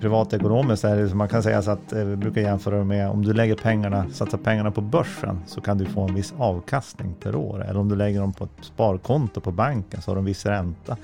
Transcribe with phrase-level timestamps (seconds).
[0.00, 3.24] privatekonomiskt är det som man kan säga så att eh, vi brukar jämföra med om
[3.24, 7.34] du lägger pengarna, satsar pengarna på börsen så kan du få en viss avkastning per
[7.34, 7.64] år.
[7.64, 10.96] Eller om du lägger dem på ett sparkonto på banken så har de viss ränta.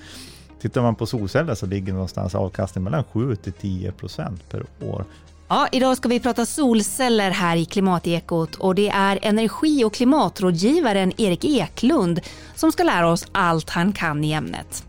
[0.60, 5.04] Tittar man på solceller så ligger någonstans avkastning mellan 7 till 10 procent per år.
[5.48, 11.12] Ja, idag ska vi prata solceller här i Klimatekot och det är energi och klimatrådgivaren
[11.16, 12.20] Erik Eklund
[12.54, 14.84] som ska lära oss allt han kan i ämnet.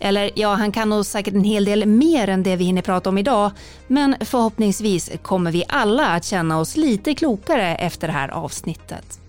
[0.00, 3.08] Eller ja, han kan nog säkert en hel del mer än det vi hinner prata
[3.08, 3.50] om idag,
[3.86, 9.20] men förhoppningsvis kommer vi alla att känna oss lite klokare efter det här avsnittet.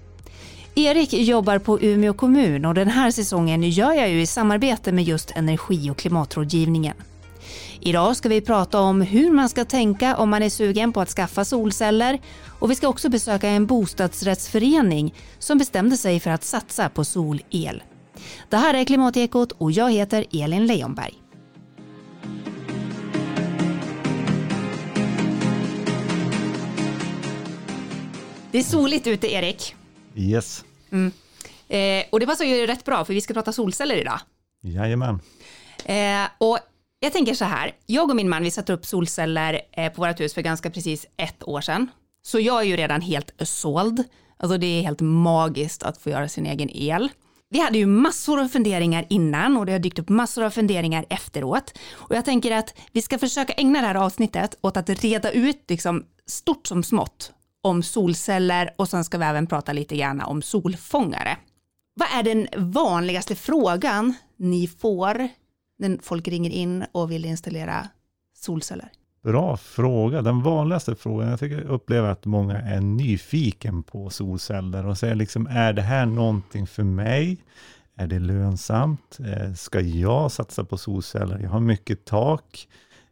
[0.75, 5.03] Erik jobbar på Umeå kommun och den här säsongen gör jag ju i samarbete med
[5.03, 6.95] just energi och klimatrådgivningen.
[7.85, 11.09] Idag ska vi prata om hur man ska tänka om man är sugen på att
[11.09, 12.19] skaffa solceller
[12.59, 17.83] och vi ska också besöka en bostadsrättsförening som bestämde sig för att satsa på solel.
[18.49, 21.13] Det här är Klimatekot och jag heter Elin Leonberg.
[28.51, 29.75] Det är soligt ute, Erik.
[30.15, 30.65] Yes.
[30.91, 31.11] Mm.
[31.67, 34.19] Eh, och det passar ju rätt bra, för vi ska prata solceller idag.
[34.61, 35.19] Jajamän.
[35.85, 36.59] Eh, och
[37.03, 40.19] jag tänker så här, jag och min man vi satte upp solceller eh, på vårt
[40.19, 41.87] hus för ganska precis ett år sedan.
[42.21, 44.03] Så jag är ju redan helt såld.
[44.37, 47.09] Alltså det är helt magiskt att få göra sin egen el.
[47.49, 51.05] Vi hade ju massor av funderingar innan och det har dykt upp massor av funderingar
[51.09, 51.79] efteråt.
[51.91, 55.63] Och jag tänker att vi ska försöka ägna det här avsnittet åt att reda ut
[55.67, 60.41] liksom stort som smått om solceller och sen ska vi även prata lite grann om
[60.41, 61.37] solfångare.
[61.95, 65.29] Vad är den vanligaste frågan ni får
[65.77, 67.87] när folk ringer in och vill installera
[68.33, 68.89] solceller?
[69.23, 70.21] Bra fråga.
[70.21, 75.15] Den vanligaste frågan, jag tycker jag upplever att många är nyfiken på solceller och säger
[75.15, 77.37] liksom, är det här någonting för mig?
[77.95, 79.19] Är det lönsamt?
[79.19, 81.39] Eh, ska jag satsa på solceller?
[81.39, 82.67] Jag har mycket tak.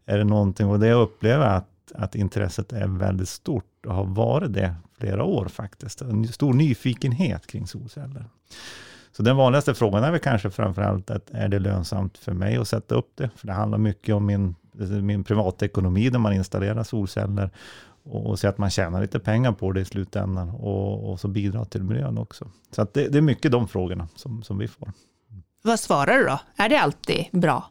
[0.06, 4.05] Är det någonting, och det jag upplever att, att intresset är väldigt stort och har
[4.05, 6.02] varit det flera år faktiskt.
[6.02, 8.26] En stor nyfikenhet kring solceller.
[9.11, 12.67] Så den vanligaste frågan är väl kanske framförallt att är det lönsamt för mig att
[12.67, 13.30] sätta upp det?
[13.36, 14.55] För det handlar mycket om min,
[15.02, 17.49] min privatekonomi när man installerar solceller
[18.04, 21.27] och, och se att man tjänar lite pengar på det i slutändan och, och så
[21.27, 22.48] bidrar till miljön också.
[22.72, 24.92] Så att det, det är mycket de frågorna som, som vi får.
[25.61, 26.39] Vad svarar du då?
[26.55, 27.70] Är det alltid bra?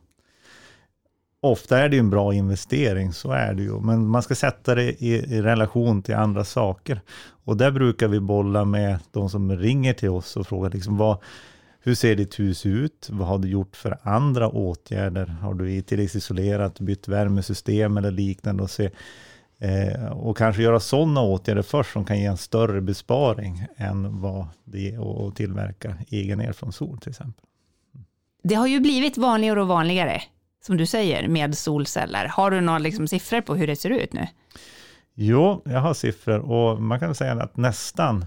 [1.42, 3.80] Ofta är det ju en bra investering, så är det ju.
[3.80, 7.00] Men man ska sätta det i, i, relation till andra saker.
[7.44, 11.18] Och där brukar vi bolla med de som ringer till oss och frågar liksom vad,
[11.80, 13.08] hur ser ditt hus ut?
[13.10, 15.26] Vad har du gjort för andra åtgärder?
[15.26, 18.62] Har du tilläggsisolerat, bytt värmesystem eller liknande?
[18.62, 18.90] Och, se,
[19.58, 24.46] eh, och kanske göra sådana åtgärder först som kan ge en större besparing än vad
[24.64, 27.44] det är att tillverka egen el från sol till exempel.
[28.42, 30.22] Det har ju blivit vanligare och vanligare
[30.60, 32.26] som du säger, med solceller.
[32.26, 34.26] Har du några liksom siffror på hur det ser ut nu?
[35.14, 38.24] Jo, jag har siffror och man kan säga att nästan,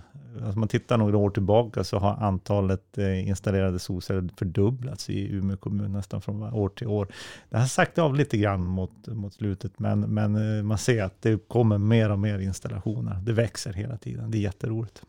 [0.54, 5.58] om man tittar några år tillbaka, så har antalet eh, installerade solceller fördubblats i Umeå
[5.58, 7.08] kommun nästan från år till år.
[7.50, 11.22] Det har sagt av lite grann mot, mot slutet, men, men eh, man ser att
[11.22, 13.16] det kommer mer och mer installationer.
[13.24, 15.02] Det växer hela tiden, det är jätteroligt.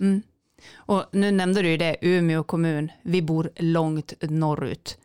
[0.00, 0.22] Mm.
[0.74, 4.98] Och nu nämnde du ju det, Umeå kommun, vi bor långt norrut.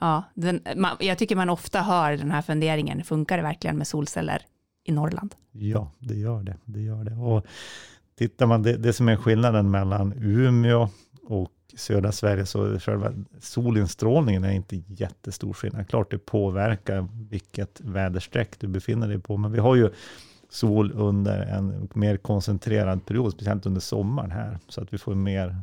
[0.00, 3.86] Ja, den, man, jag tycker man ofta hör den här funderingen, funkar det verkligen med
[3.86, 4.42] solceller
[4.84, 5.34] i Norrland?
[5.52, 6.56] Ja, det gör det.
[6.64, 7.14] det, gör det.
[7.14, 7.46] Och
[8.18, 10.88] tittar man, det, det som är skillnaden mellan Umeå
[11.22, 15.88] och södra Sverige, så själva solinstrålningen är inte jättestor skillnad.
[15.88, 19.90] Klart det påverkar vilket väderstreck du befinner dig på, men vi har ju
[20.48, 25.56] sol under en mer koncentrerad period, speciellt under sommaren här, så att vi får mer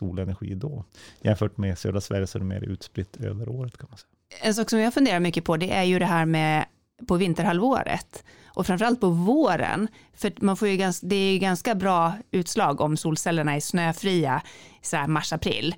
[0.00, 0.84] solenergi då.
[1.22, 4.08] Jämfört med södra Sverige så är det mer utspritt över året kan man säga.
[4.42, 6.64] En sak som jag funderar mycket på det är ju det här med
[7.08, 9.88] på vinterhalvåret och framförallt på våren.
[10.14, 14.42] För man får ju ganska, det är ju ganska bra utslag om solcellerna är snöfria
[14.82, 15.74] så här mars-april.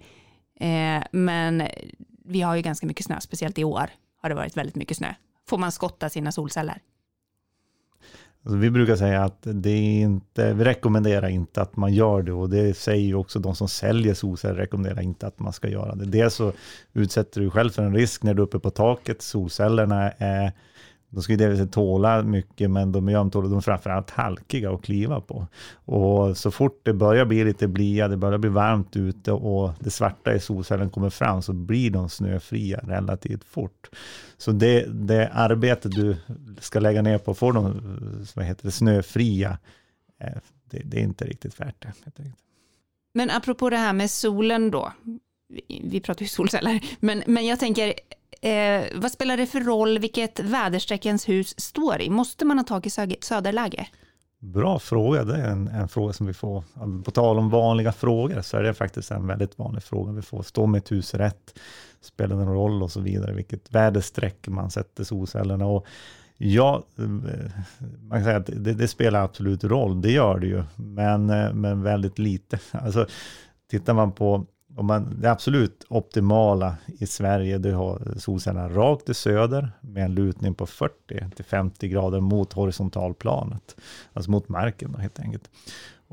[0.61, 1.69] Eh, men
[2.25, 3.91] vi har ju ganska mycket snö, speciellt i år
[4.23, 5.15] har det varit väldigt mycket snö.
[5.49, 6.79] Får man skotta sina solceller?
[8.45, 12.33] Alltså vi brukar säga att det är inte, vi rekommenderar inte att man gör det
[12.33, 15.95] och det säger ju också de som säljer solceller rekommenderar inte att man ska göra
[15.95, 16.05] det.
[16.05, 16.53] Dels så
[16.93, 19.23] utsätter du själv för en risk när du är uppe på taket.
[19.23, 20.53] Solcellerna är
[21.13, 23.51] de ska ju delvis tåla mycket, men de är ömtåliga.
[23.51, 25.47] De är framförallt halkiga att kliva på.
[25.75, 29.91] Och så fort det börjar bli lite blia, det börjar bli varmt ute och det
[29.91, 33.91] svarta i solcellen kommer fram, så blir de snöfria relativt fort.
[34.37, 36.17] Så det, det arbete du
[36.61, 37.81] ska lägga ner på att få dem
[38.35, 39.59] vad heter det, snöfria,
[40.21, 40.33] eh,
[40.71, 42.23] det, det är inte riktigt värt det.
[43.15, 44.93] Men apropå det här med solen då,
[45.83, 47.93] vi pratar ju solceller, men, men jag tänker,
[48.43, 52.11] Eh, vad spelar det för roll vilket väderstreck ens hus står i?
[52.11, 52.91] Måste man ha tak i
[53.21, 53.87] söderläge?
[54.41, 55.25] Bra fråga.
[55.25, 56.65] Det är en, en, fråga som vi får.
[57.05, 60.43] På tal om vanliga frågor så är det faktiskt en väldigt vanlig fråga vi får.
[60.43, 61.59] Står mitt hus rätt?
[62.01, 63.35] Spelar det någon roll och så vidare?
[63.35, 65.87] Vilket väderstreck man sätter solcellerna och
[66.45, 67.05] Ja, eh,
[68.01, 71.53] man kan säga att det, det, spelar absolut roll, det gör det ju, men, eh,
[71.53, 72.59] men väldigt lite.
[72.71, 73.07] Alltså,
[73.71, 74.47] tittar man på
[74.77, 80.15] om man, det absolut optimala i Sverige, det har solcellerna rakt i söder med en
[80.15, 83.77] lutning på 40 50 grader mot horisontalplanet,
[84.13, 85.51] alltså mot marken då, helt enkelt.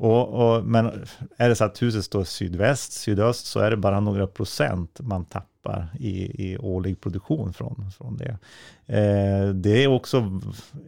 [0.00, 4.00] Och, och, men är det så att huset står sydväst, sydöst, så är det bara
[4.00, 8.38] några procent man tappar i, i årlig produktion från, från det.
[8.86, 10.40] Eh, det är också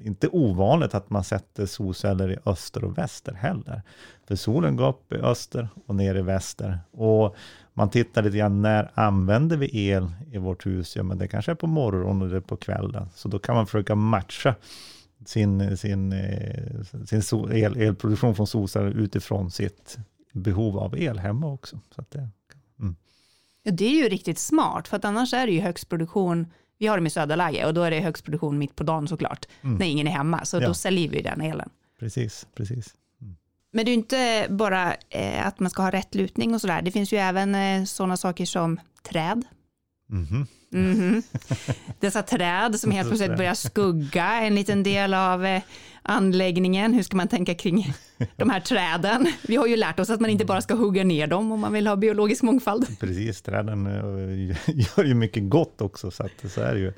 [0.03, 3.83] inte ovanligt att man sätter solceller i öster och väster heller.
[4.29, 6.79] För solen går upp i öster och ner i väster.
[6.91, 7.37] Och
[7.75, 10.97] man tittar lite grann, när använder vi el i vårt hus?
[10.97, 13.09] Ja, men det kanske är på morgonen eller på kvällen.
[13.15, 14.55] Så då kan man försöka matcha
[15.27, 19.99] sin, sin, eh, sin el, elproduktion från solceller utifrån sitt
[20.33, 21.81] behov av el hemma också.
[21.95, 22.29] Så det,
[22.81, 22.97] mm.
[23.63, 26.47] ja, det är ju riktigt smart, för att annars är det ju högstproduktion
[26.79, 29.77] vi har dem i söderläge och då är det högstproduktion mitt på dagen såklart, mm.
[29.77, 30.69] när ingen är hemma, så ja.
[30.69, 31.71] då säljer vi den elen.
[31.99, 32.95] Precis, precis.
[33.73, 33.77] Mm.
[33.77, 36.91] Men det är inte bara eh, att man ska ha rätt lutning och sådär, det
[36.91, 39.45] finns ju även eh, sådana saker som träd,
[40.73, 41.23] Mm -hmm.
[42.01, 45.63] Dessa träd som helt plötsligt börjar skugga en liten del av eh,
[46.03, 46.95] anläggningen.
[46.95, 47.95] Hur ska man tänka kring
[48.37, 49.33] de här träden?
[49.49, 51.73] Vi har ju lärt oss att man inte bara ska hugga ner dem om man
[51.73, 52.99] vill ha biologisk mångfald.
[53.01, 53.85] Precis, träden
[54.67, 56.93] gör ju mycket gott också, så, att, så är det ju.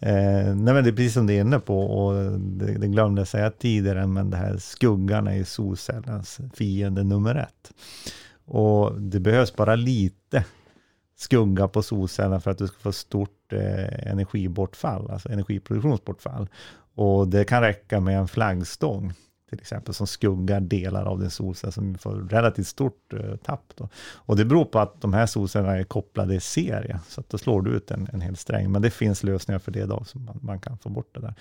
[0.00, 3.20] Eh, nej men det är precis som du är inne på, och det, det glömde
[3.20, 7.72] jag säga tidigare, men det här skuggan är ju solcellens fiende nummer ett.
[8.44, 10.44] Och det behövs bara lite
[11.16, 16.48] skugga på solcellerna för att du ska få stort eh, energibortfall, alltså energiproduktionsbortfall.
[16.94, 19.12] Och det kan räcka med en flaggstång
[19.48, 23.72] till exempel, som skuggar delar av din solcell som får relativt stort eh, tapp.
[23.76, 23.88] Då.
[24.14, 27.38] Och det beror på att de här solcellerna är kopplade i serie, så att då
[27.38, 28.72] slår du ut en, en hel sträng.
[28.72, 31.34] Men det finns lösningar för det idag, så man, man kan få bort det där.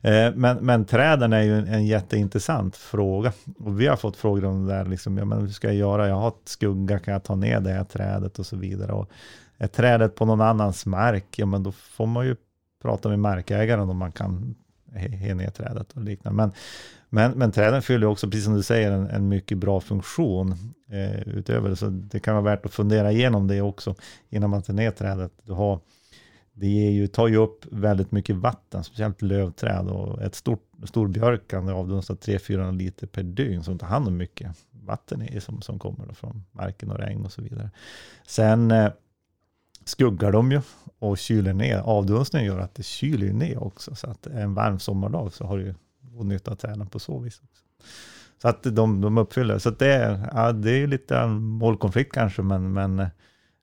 [0.00, 3.32] Eh, men, men träden är ju en, en, jätteintressant fråga.
[3.58, 6.08] Och vi har fått frågor om det där, liksom, ja, men hur ska jag göra?
[6.08, 8.92] Jag har ett skugga, kan jag ta ner det här trädet och så vidare.
[8.92, 9.10] Och
[9.58, 12.36] är trädet på någon annans mark, ja men då får man ju
[12.82, 14.54] prata med markägaren om man kan
[14.92, 16.36] he ner trädet och liknande.
[16.36, 16.52] Men,
[17.10, 20.52] men, men träden fyller också, precis som du säger, en, en mycket bra funktion
[20.88, 21.76] eh, utöver det.
[21.76, 23.94] Så det kan vara värt att fundera igenom det också
[24.28, 25.32] innan man tar ner trädet.
[25.42, 25.80] Du har,
[26.52, 29.88] det ju, tar ju upp väldigt mycket vatten, speciellt lövträd.
[29.88, 34.16] Och ett stort, stor björk kan avdunsta 300-400 liter per dygn, som tar hand om
[34.16, 37.70] mycket vatten i, som, som kommer från marken och regn och så vidare.
[38.26, 38.90] Sen eh,
[39.84, 40.60] skuggar de ju
[40.98, 41.78] och kyler ner.
[41.78, 43.94] Avdunstningen gör att det kyler ner också.
[43.94, 45.74] Så att en varm sommardag så har du
[46.18, 47.40] god nytta av träden på så vis.
[47.44, 47.62] Också.
[48.42, 49.58] Så att de, de uppfyller.
[49.58, 53.06] Så det, är, ja, det är lite målkonflikt kanske, men, men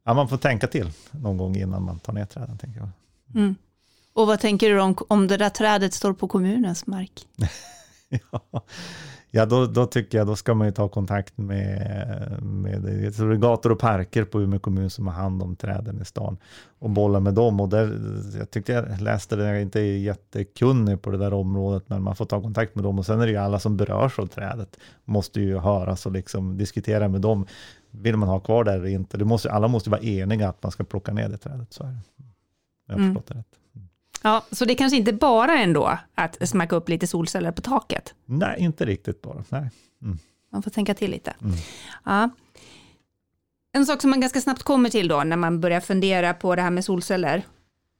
[0.05, 2.57] ja, man får tänka till någon gång innan man tar ner träden.
[2.57, 2.89] Tänker jag.
[3.35, 3.55] Mm.
[4.13, 7.27] Och vad tänker du om, om det där trädet står på kommunens mark?
[8.31, 8.61] ja,
[9.35, 13.35] Ja, då, då tycker jag då ska man ju ta kontakt med, med det är
[13.35, 16.37] gator och parker på Umeå kommun som har hand om träden i stan
[16.79, 17.59] och bolla med dem.
[17.59, 17.99] Och där,
[18.37, 22.15] jag tyckte jag läste det, jag är inte jättekunnig på det där området, men man
[22.15, 24.77] får ta kontakt med dem och sen är det ju alla som berörs av trädet
[25.05, 27.45] måste ju höras och liksom diskutera med dem.
[27.91, 29.17] Vill man ha kvar det eller inte?
[29.17, 31.73] Det måste, alla måste vara eniga att man ska plocka ner det trädet.
[31.73, 31.99] Så är det.
[32.87, 33.15] Jag har mm.
[33.15, 33.64] förstått det rätt.
[34.25, 38.13] Ja, så det kanske inte bara ändå att smacka upp lite solceller på taket?
[38.25, 39.43] Nej, inte riktigt bara.
[39.49, 39.69] Nej.
[40.01, 40.19] Mm.
[40.51, 41.33] Man får tänka till lite.
[41.41, 41.55] Mm.
[42.05, 42.29] Ja.
[43.71, 46.61] En sak som man ganska snabbt kommer till då när man börjar fundera på det
[46.61, 47.43] här med solceller,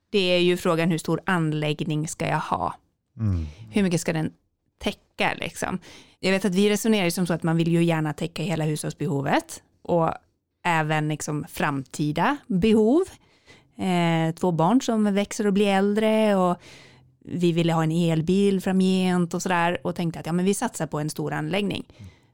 [0.10, 2.75] det är ju frågan hur stor anläggning ska jag ha?
[3.20, 3.46] Mm.
[3.72, 4.34] Hur mycket ska den
[4.77, 5.79] täcka liksom?
[6.20, 9.63] Jag vet att vi resonerar som så att man vill ju gärna täcka hela hushållsbehovet
[9.82, 10.12] och
[10.63, 13.03] även liksom framtida behov
[13.77, 16.58] eh, två barn som växer och blir äldre och
[17.25, 20.88] vi ville ha en elbil framgent och sådär och tänkte att ja, men vi satsar
[20.88, 21.86] på en stor anläggning.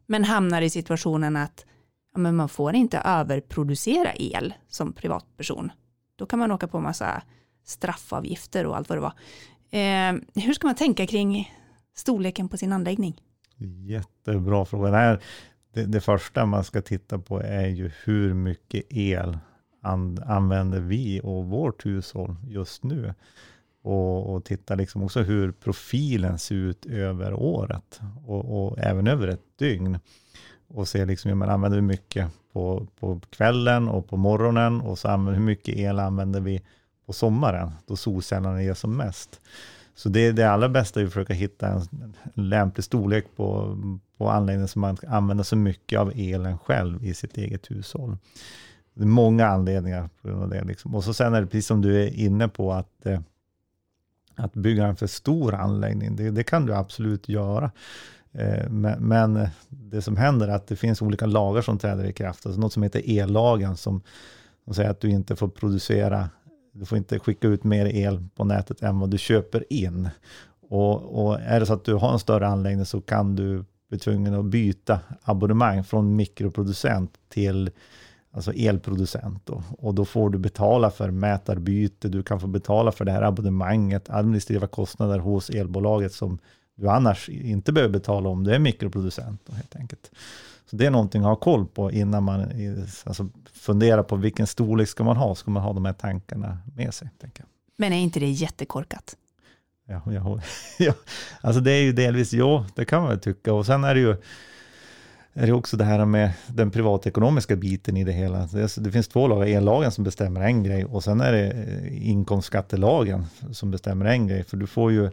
[0.05, 1.65] Men hamnar i situationen att
[2.13, 5.71] ja, men man får inte överproducera el som privatperson.
[6.15, 7.21] Då kan man åka på massa
[7.65, 9.13] straffavgifter och allt vad det var.
[9.71, 11.53] Eh, hur ska man tänka kring
[11.95, 13.21] storleken på sin anläggning?
[13.87, 15.19] Jättebra fråga.
[15.73, 19.37] Det, det första man ska titta på är ju hur mycket el
[19.81, 23.13] an, använder vi och vårt hushåll just nu.
[23.81, 29.27] Och, och titta liksom också hur profilen ser ut över året och, och även över
[29.27, 29.99] ett dygn.
[30.67, 35.07] Och se liksom, hur man använder mycket på, på kvällen och på morgonen och så
[35.07, 36.61] använder, hur mycket el använder vi
[37.05, 39.41] på sommaren, då solcellerna ger som mest.
[39.95, 43.77] Så det, det allra bästa är att försöka hitta en, lämplig storlek på,
[44.17, 48.17] på anläggningen så man kan använda så mycket av elen själv i sitt eget hushåll.
[48.93, 50.63] Det är många anledningar på grund av det.
[50.63, 50.95] Liksom.
[50.95, 53.19] Och så sen är det precis som du är inne på, att, eh,
[54.35, 57.71] att bygga en för stor anläggning, det, det kan du absolut göra.
[58.31, 62.13] Eh, men, men, det som händer är att det finns olika lagar som träder i
[62.13, 62.45] kraft.
[62.45, 64.01] Alltså något som heter ellagen, som,
[64.63, 66.29] som säger att du inte får producera,
[66.73, 70.09] du får inte skicka ut mer el på nätet än vad du köper in.
[70.69, 73.99] Och, och är det så att du har en större anläggning så kan du bli
[73.99, 77.71] tvungen att byta abonnemang från mikroproducent till
[78.31, 79.45] alltså elproducent.
[79.45, 79.63] Då.
[79.77, 84.09] Och då får du betala för mätarbyte, du kan få betala för det här abonnemanget,
[84.09, 86.39] administrativa kostnader hos elbolaget som
[86.75, 89.41] du annars inte behöver betala om du är mikroproducent.
[89.45, 90.11] Då, helt enkelt.
[90.65, 92.45] Så det är någonting att ha koll på innan man
[93.03, 95.35] alltså, funderar på vilken storlek ska man ha.
[95.35, 97.09] Ska man ha de här tankarna med sig?
[97.21, 97.47] Tänker jag.
[97.77, 99.15] Men är inte det jättekorkat?
[99.87, 100.39] Ja, ja,
[100.79, 100.93] ja,
[101.41, 103.53] alltså det är ju delvis, ja, det kan man väl tycka.
[103.53, 104.15] Och sen är det ju
[105.33, 108.47] är det också det här med den privatekonomiska biten i det hela.
[108.77, 113.25] Det, finns två lagar, ellagen som bestämmer en grej och sen är det eh, inkomstskattelagen
[113.51, 114.43] som bestämmer en grej.
[114.43, 115.09] För du får ju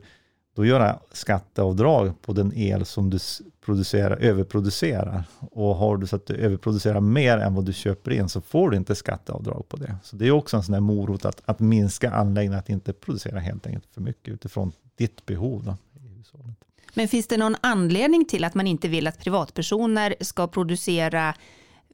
[0.58, 3.18] då göra skatteavdrag på den el som du
[3.64, 5.24] producerar, överproducerar.
[5.38, 8.70] Och har du så att du överproducerar mer än vad du köper in så får
[8.70, 9.96] du inte skatteavdrag på det.
[10.02, 13.38] Så det är också en sån där morot att, att minska anläggningen, att inte producera
[13.38, 15.64] helt enkelt för mycket utifrån ditt behov.
[15.64, 16.57] Då, i hushållet.
[16.98, 21.34] Men finns det någon anledning till att man inte vill att privatpersoner ska producera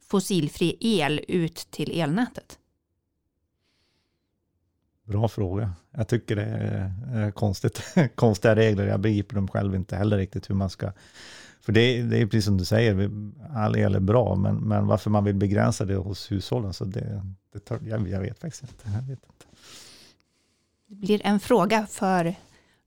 [0.01, 2.59] fossilfri el ut till elnätet?
[5.03, 5.73] Bra fråga.
[5.91, 6.43] Jag tycker det
[7.13, 7.81] är konstigt.
[8.15, 8.87] konstiga regler.
[8.87, 10.91] Jag begriper dem själv inte heller riktigt hur man ska...
[11.61, 13.09] För det, det är precis som du säger,
[13.55, 17.21] all el är bra, men, men varför man vill begränsa det hos hushållen, så det,
[17.53, 18.83] det tar, jag, jag, vet faktiskt inte.
[18.85, 19.45] Jag vet inte.
[20.87, 22.35] Det blir en fråga för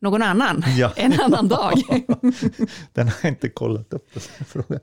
[0.00, 0.93] någon annan, ja.
[0.97, 1.73] en annan dag.
[2.93, 4.11] Den har jag inte kollat upp.
[4.47, 4.81] Frågan.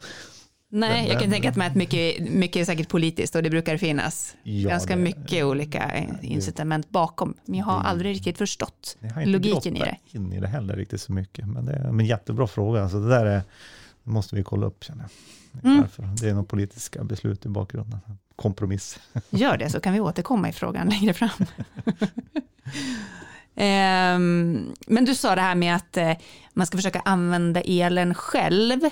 [0.69, 3.77] Nej, den, jag kan tänka mig att mycket, mycket är säkert politiskt och det brukar
[3.77, 5.91] finnas ja, ganska det, mycket olika
[6.21, 7.33] incitament bakom.
[7.45, 9.85] Men jag har det, aldrig riktigt förstått logiken i det.
[9.85, 11.47] Jag har inte in i det heller riktigt så mycket.
[11.47, 12.83] Men det är en jättebra fråga.
[12.83, 13.41] Alltså det där är,
[14.03, 15.11] måste vi kolla upp känner jag.
[15.63, 15.87] Mm.
[16.21, 17.99] Det är nog politiska beslut i bakgrunden.
[18.35, 18.99] Kompromiss.
[19.29, 21.29] Gör det så kan vi återkomma i frågan längre fram.
[23.55, 26.11] Ehm, men du sa det här med att eh,
[26.53, 28.83] man ska försöka använda elen själv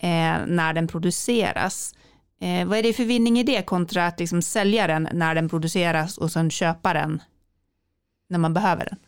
[0.00, 1.94] eh, när den produceras.
[2.40, 5.48] Eh, vad är det för vinning i det kontra att liksom sälja den när den
[5.48, 7.22] produceras och sen köpa den
[8.28, 8.98] när man behöver den?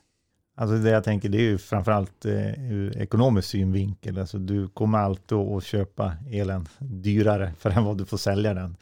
[0.58, 4.18] Alltså det jag tänker det är ju framförallt eh, ur ekonomisk synvinkel.
[4.18, 8.76] Alltså du kommer alltid att köpa elen dyrare för än vad du får sälja den.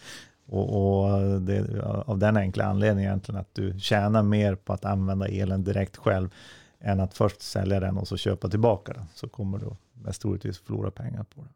[0.47, 5.29] Och, och det, av den enkla anledningen egentligen att du tjänar mer på att använda
[5.29, 6.35] elen direkt själv
[6.81, 9.05] än att först sälja den och så köpa tillbaka den.
[9.15, 11.49] Så kommer du mest troligtvis förlora pengar på det.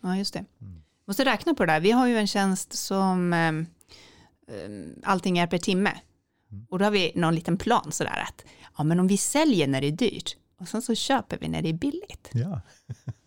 [0.00, 0.44] Ja, just det.
[0.60, 0.82] Mm.
[1.04, 1.80] Måste räkna på det där.
[1.80, 3.52] Vi har ju en tjänst som eh,
[5.02, 5.92] allting är per timme.
[6.50, 6.66] Mm.
[6.70, 8.44] Och då har vi någon liten plan sådär att
[8.78, 11.62] ja, men om vi säljer när det är dyrt och sen så köper vi när
[11.62, 12.30] det är billigt.
[12.32, 12.60] Ja.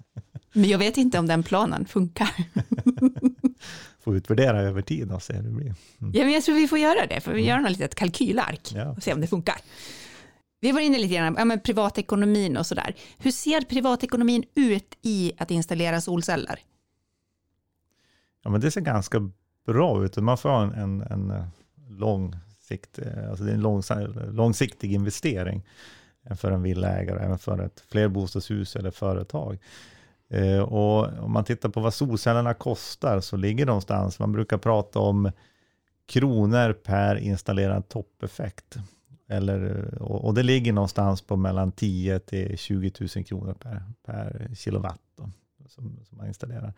[0.53, 2.35] men jag vet inte om den planen funkar.
[4.01, 5.65] får utvärdera över tid och se hur det blir.
[5.65, 6.11] Mm.
[6.13, 7.49] Ja, men jag tror vi får göra det, för vi mm.
[7.49, 8.89] gör något litet kalkylark ja.
[8.89, 9.55] och se om det funkar.
[10.59, 12.95] Vi var inne lite grann på ja, privatekonomin och sådär.
[13.17, 16.59] Hur ser privatekonomin ut i att installera solceller?
[18.43, 19.31] Ja, men det ser ganska
[19.65, 20.17] bra ut.
[20.17, 21.45] Man får ha en, en, en eh,
[21.89, 23.83] lång sikt, eh, alltså det är en lång,
[24.31, 25.63] långsiktig investering
[26.35, 29.59] för en villaägare, även för ett flerbostadshus eller företag.
[30.31, 34.57] Eh, och om man tittar på vad solcellerna kostar så ligger de någonstans, man brukar
[34.57, 35.31] prata om
[36.05, 38.77] kronor per installerad toppeffekt.
[39.29, 45.01] Eller, och det ligger någonstans på mellan 10 till 20 000 kronor per, per kilowatt
[45.17, 45.29] då,
[45.69, 46.73] som, som man installerar.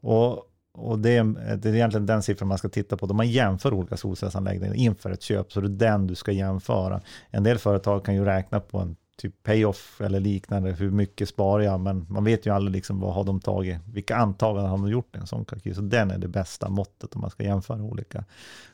[0.00, 3.06] Och, och det, är, det är egentligen den siffran man ska titta på.
[3.06, 7.00] Då man jämför olika solcellsanläggningar inför ett köp, så det är den du ska jämföra.
[7.30, 11.62] En del företag kan ju räkna på en typ payoff eller liknande, hur mycket sparar
[11.62, 11.80] jag?
[11.80, 15.16] Men man vet ju aldrig liksom vad har de tagit, vilka antaganden har de gjort
[15.16, 15.74] i en sån kalkyl?
[15.74, 18.24] Så den är det bästa måttet om man ska jämföra olika,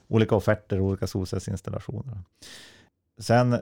[0.08, 2.18] olika offerter och olika solcellsinstallationer.
[3.20, 3.56] Sen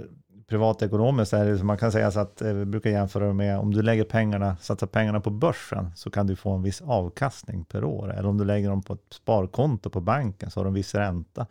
[0.49, 3.83] privatekonomiskt är det, man kan säga så att eh, vi brukar jämföra med om du
[3.83, 8.15] lägger pengarna, satsar pengarna på börsen så kan du få en viss avkastning per år.
[8.15, 10.95] Eller om du lägger dem på ett sparkonto på banken så har du en viss
[10.95, 11.47] ränta.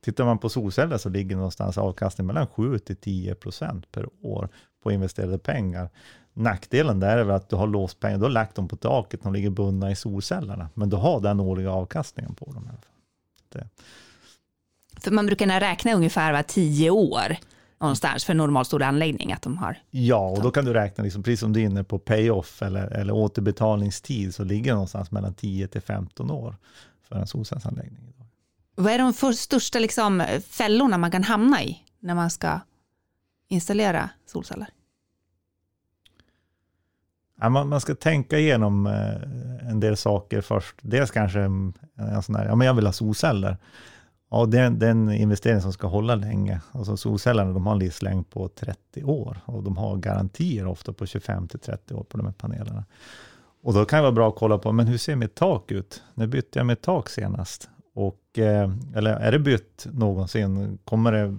[0.00, 4.48] Tittar man på solceller så ligger någonstans avkastning mellan 7 till 10 procent per år
[4.82, 5.90] på investerade pengar.
[6.32, 9.22] Nackdelen där är väl att du har låst pengar, du har lagt dem på taket,
[9.22, 12.70] de ligger bundna i solcellerna, men du har den årliga avkastningen på dem.
[13.48, 13.68] Det.
[15.00, 17.36] För man brukar räkna ungefär var tio år
[17.80, 19.76] någonstans för en normalstor anläggning att de har.
[19.90, 22.86] Ja, och då kan du räkna, liksom, precis som du är inne på payoff eller,
[22.86, 26.56] eller återbetalningstid, så ligger det någonstans mellan 10 till 15 år
[27.08, 28.07] för en solcellsanläggning.
[28.80, 32.60] Vad är de för största liksom, fällorna man kan hamna i när man ska
[33.48, 34.68] installera solceller?
[37.40, 40.76] Ja, man, man ska tänka igenom eh, en del saker först.
[40.80, 41.74] Dels kanske en,
[42.22, 43.56] sån här, ja men jag vill ha solceller.
[44.30, 46.60] Ja, det, är, det är en investering som ska hålla länge.
[46.72, 51.06] Alltså solcellerna de har en livslängd på 30 år och de har garantier ofta på
[51.06, 52.84] 25 till 30 år på de här panelerna.
[53.62, 56.02] Och då kan det vara bra att kolla på, men hur ser mitt tak ut?
[56.14, 57.70] När bytte jag mitt tak senast?
[57.98, 60.78] Och, eh, eller är det bytt någonsin?
[60.84, 61.38] Kommer det,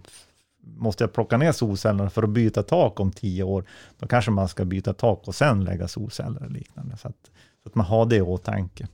[0.61, 3.63] måste jag plocka ner solcellerna för att byta tak om 10 år?
[3.99, 6.97] Då kanske man ska byta tak och sen lägga solceller och liknande.
[6.97, 7.31] Så att,
[7.63, 8.87] så att man har det i åtanke.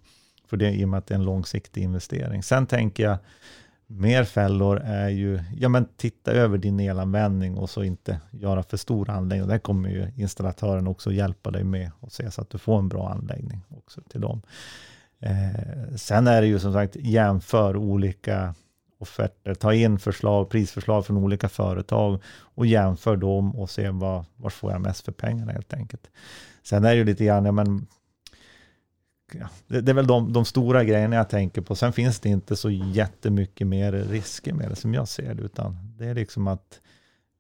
[0.48, 2.44] För det, i och med att det är en långsiktig investering.
[2.44, 3.18] Sen tänker jag,
[3.88, 8.78] mer fällor är ju, ja men titta över din elanvändning och så inte göra för
[8.78, 9.50] stor anläggning.
[9.50, 12.90] Där kommer ju installatören också hjälpa dig med och se så att du får en
[12.90, 14.42] bra anläggning också till dem.
[15.26, 18.56] Eh, sen är det ju som sagt jämför olika
[18.98, 24.50] offerter, ta in förslag, prisförslag från olika företag och jämför dem och se vad, var
[24.50, 26.10] får jag mest för pengarna helt enkelt.
[26.64, 27.88] Sen är det ju lite grann, ja, men
[29.34, 31.76] ja, det, det, är väl de, de, stora grejerna jag tänker på.
[31.76, 35.96] Sen finns det inte så jättemycket mer risker med det som jag ser det, utan
[35.98, 36.82] det är liksom att,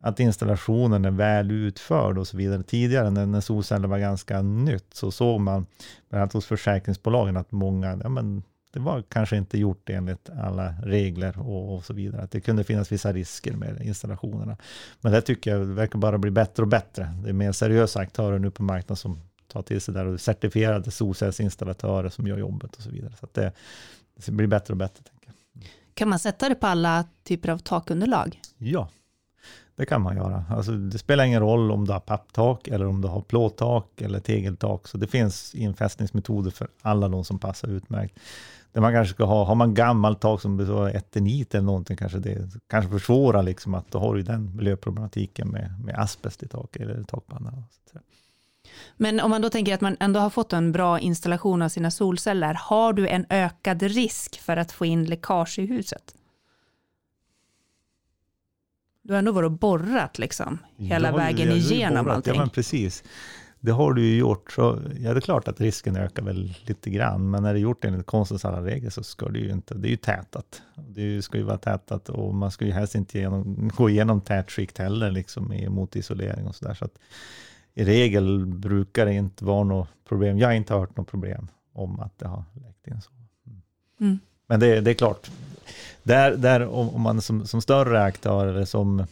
[0.06, 2.64] att installationen är väl utförd och så vidare.
[2.64, 5.66] Tidigare när, när solceller var ganska nytt så såg man,
[6.10, 8.44] bland annat hos försäkringsbolagen, att många, ja men
[8.74, 12.22] det var kanske inte gjort enligt alla regler och, och, så vidare.
[12.22, 14.58] Att det kunde finnas vissa risker med installationerna.
[15.02, 17.14] Men det tycker jag verkar bara bli bättre och bättre.
[17.24, 20.92] Det är mer seriösa aktörer nu på marknaden som ta till sig där och certifierade
[20.92, 23.14] solcellsinstallatörer som gör jobbet och så vidare.
[23.20, 23.52] Så det,
[24.26, 25.04] det, blir bättre och bättre.
[25.94, 28.42] Kan man sätta det på alla typer av takunderlag?
[28.58, 28.90] Ja,
[29.76, 30.46] det kan man göra.
[30.50, 34.20] Alltså, det spelar ingen roll om du har papptak eller om du har plåttak eller
[34.20, 34.88] tegeltak.
[34.88, 38.20] Så det finns infästningsmetoder för alla de som passar utmärkt.
[38.72, 41.98] Det man kanske ska ha, har man gammalt tak som består av eternit eller någonting,
[41.98, 46.48] kanske det kanske försvårar liksom att då har du den miljöproblematiken med, med asbest i
[46.48, 47.64] taket eller takpannan.
[48.98, 51.92] Men om man då tänker att man ändå har fått en bra installation av sina
[51.92, 56.16] solceller, har du en ökad risk för att få in läckage i huset?
[59.08, 62.34] Du har ändå varit och borrat liksom, hela ja, vägen jag, igenom borrat, allting.
[62.34, 63.04] Ja, men precis.
[63.60, 64.52] Det har du ju gjort.
[64.52, 67.62] Så, ja, det är klart att risken ökar väl lite grann, men när det är
[67.62, 70.62] gjort enligt konstens alla regler så ska det ju inte, det är ju tätat.
[70.76, 74.78] Det ska ju vara tätat och man ska ju helst inte genom, gå igenom tätskikt
[74.78, 76.74] heller, liksom mot isolering och sådär.
[76.74, 77.00] Så att,
[77.74, 80.40] i regel brukar det inte vara något problem.
[80.40, 83.12] Jag har inte hört något problem om att det har läckt in så.
[83.48, 83.62] Mm.
[84.00, 84.20] mm.
[84.48, 85.32] Men det, det, är klart,
[86.04, 89.06] där, där om, man som, som större aktör eller som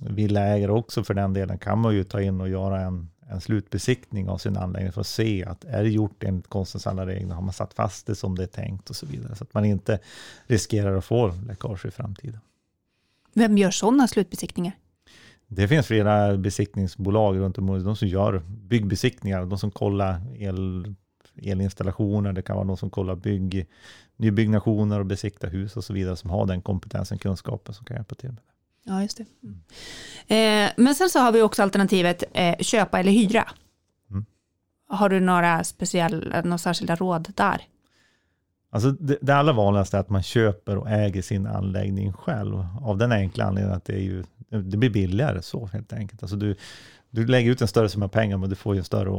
[0.00, 4.28] villaägare också för den delen, kan man ju ta in och göra en, en slutbesiktning
[4.28, 7.42] av sin anläggning för att se att är det gjort enligt konstens alla regler, har
[7.42, 9.98] man satt fast det som det är tänkt och så vidare, så att man inte
[10.46, 12.40] riskerar att få läckage i framtiden.
[13.34, 14.72] Vem gör sådana slutbesiktningar?
[15.46, 20.94] Det finns flera besiktningsbolag runt om de som gör byggbesiktningar, de som kollar el,
[21.42, 23.66] elinstallationer, det kan vara de som kollar bygg,
[24.16, 28.14] nybyggnationer och besikta hus och så vidare, som har den kompetensen, kunskapen som kan hjälpa
[28.14, 28.52] till med det.
[28.90, 29.26] Ja, just det.
[29.42, 30.66] Mm.
[30.66, 33.48] Eh, men sen så har vi också alternativet eh, köpa eller hyra.
[34.10, 34.26] Mm.
[34.88, 37.62] Har du några, speciella, några särskilda råd där?
[38.70, 42.98] Alltså det, det allra vanligaste är att man köper och äger sin anläggning själv, av
[42.98, 46.22] den enkla anledningen att det är ju det blir billigare så helt enkelt.
[46.22, 46.54] Alltså du,
[47.10, 49.10] du lägger ut en större summa pengar men du får ju en större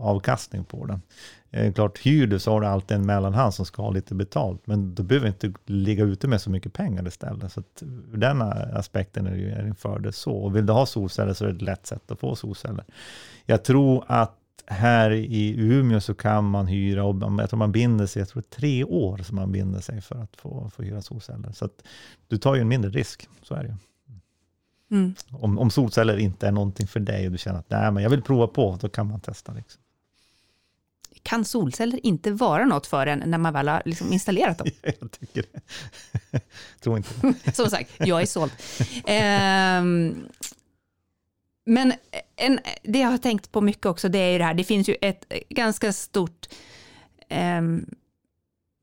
[0.00, 1.02] avkastning på den.
[1.50, 4.66] Eh, klart, hyr du så har du alltid en mellanhand som ska ha lite betalt,
[4.66, 7.52] men du behöver inte ligga ute med så mycket pengar istället.
[7.52, 7.82] Så att
[8.12, 10.32] ur den aspekten är det ju en fördel så.
[10.32, 12.84] Och vill du ha solceller så är det ett lätt sätt att få solceller.
[13.46, 14.34] Jag tror att
[14.66, 18.42] här i Umeå så kan man hyra, och jag tror man binder sig, jag tror
[18.42, 21.52] tre år som man binder sig för att få, få hyra solceller.
[21.52, 21.82] Så att
[22.28, 23.74] du tar ju en mindre risk, så är det ju.
[24.90, 25.14] Mm.
[25.30, 28.10] Om, om solceller inte är någonting för dig och du känner att Nej, men jag
[28.10, 29.52] vill prova på, då kan man testa.
[29.52, 29.82] Liksom.
[31.22, 34.68] Kan solceller inte vara något för en när man väl har liksom installerat dem?
[35.00, 36.40] jag tycker det.
[36.80, 38.52] tror inte Som sagt, jag är såld.
[38.94, 40.28] Um,
[41.64, 41.92] men
[42.36, 44.88] en, det jag har tänkt på mycket också, det är ju det här, det finns
[44.88, 46.48] ju ett ganska stort
[47.30, 47.86] um,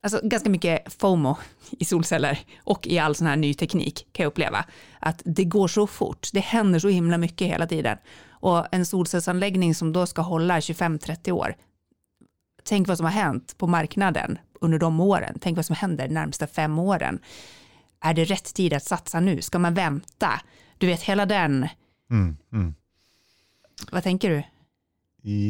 [0.06, 1.38] alltså ganska mycket FOMO
[1.72, 4.66] i solceller och i all sån här ny teknik kan jag uppleva.
[5.00, 7.98] Att det går så fort, det händer så himla mycket hela tiden.
[8.30, 11.56] Och en solcellsanläggning som då ska hålla 25-30 år,
[12.64, 15.38] tänk vad som har hänt på marknaden under de åren.
[15.42, 17.20] Tänk vad som händer de närmsta fem åren.
[18.00, 19.42] är det rätt tid att satsa nu?
[19.42, 20.42] Ska man vänta?
[20.78, 21.68] Du vet, hela den.
[22.12, 22.76] Mm, mm.
[23.92, 24.44] Vad tänker du?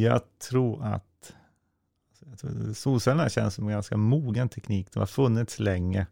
[0.02, 1.05] Jag tror att
[2.74, 4.88] solcellerna känns som en ganska mogen teknik.
[4.94, 6.08] De har funnits länge.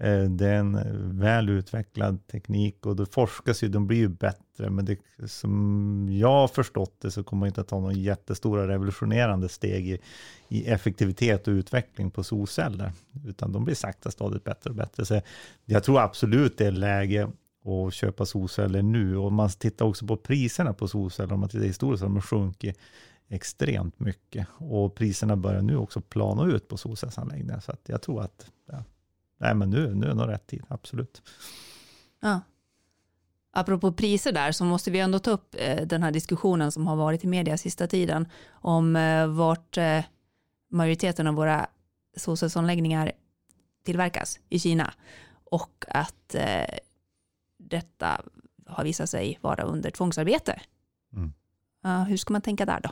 [0.00, 4.08] Eh, det är en eh, väl utvecklad teknik och det forskas ju, de blir ju
[4.08, 7.94] bättre, men det, som jag har förstått det så kommer man inte att ta några
[7.94, 9.98] jättestora revolutionerande steg i,
[10.48, 12.92] i effektivitet och utveckling på solceller,
[13.26, 15.04] utan de blir sakta stadigt bättre och bättre.
[15.04, 15.20] Så
[15.64, 17.28] jag tror absolut det är läge
[17.64, 21.64] att köpa solceller nu och man tittar också på priserna på solceller, om man tittar
[21.64, 22.78] historiskt har de sjunkit
[23.28, 28.22] extremt mycket och priserna börjar nu också plana ut på solcellsanläggningar, så att jag tror
[28.22, 28.84] att ja,
[29.38, 31.22] nej men nu, nu är nog rätt tid, absolut.
[32.20, 32.40] Ja.
[33.50, 36.96] Apropå priser där så måste vi ändå ta upp eh, den här diskussionen som har
[36.96, 40.04] varit i media sista tiden om eh, vart eh,
[40.70, 41.66] majoriteten av våra
[42.16, 43.12] solcellsanläggningar
[43.84, 44.94] tillverkas i Kina
[45.44, 46.34] och att
[47.58, 48.20] detta
[48.66, 50.60] har visat sig vara under tvångsarbete.
[51.12, 51.32] Mm.
[52.06, 52.90] Hur ska man tänka där då?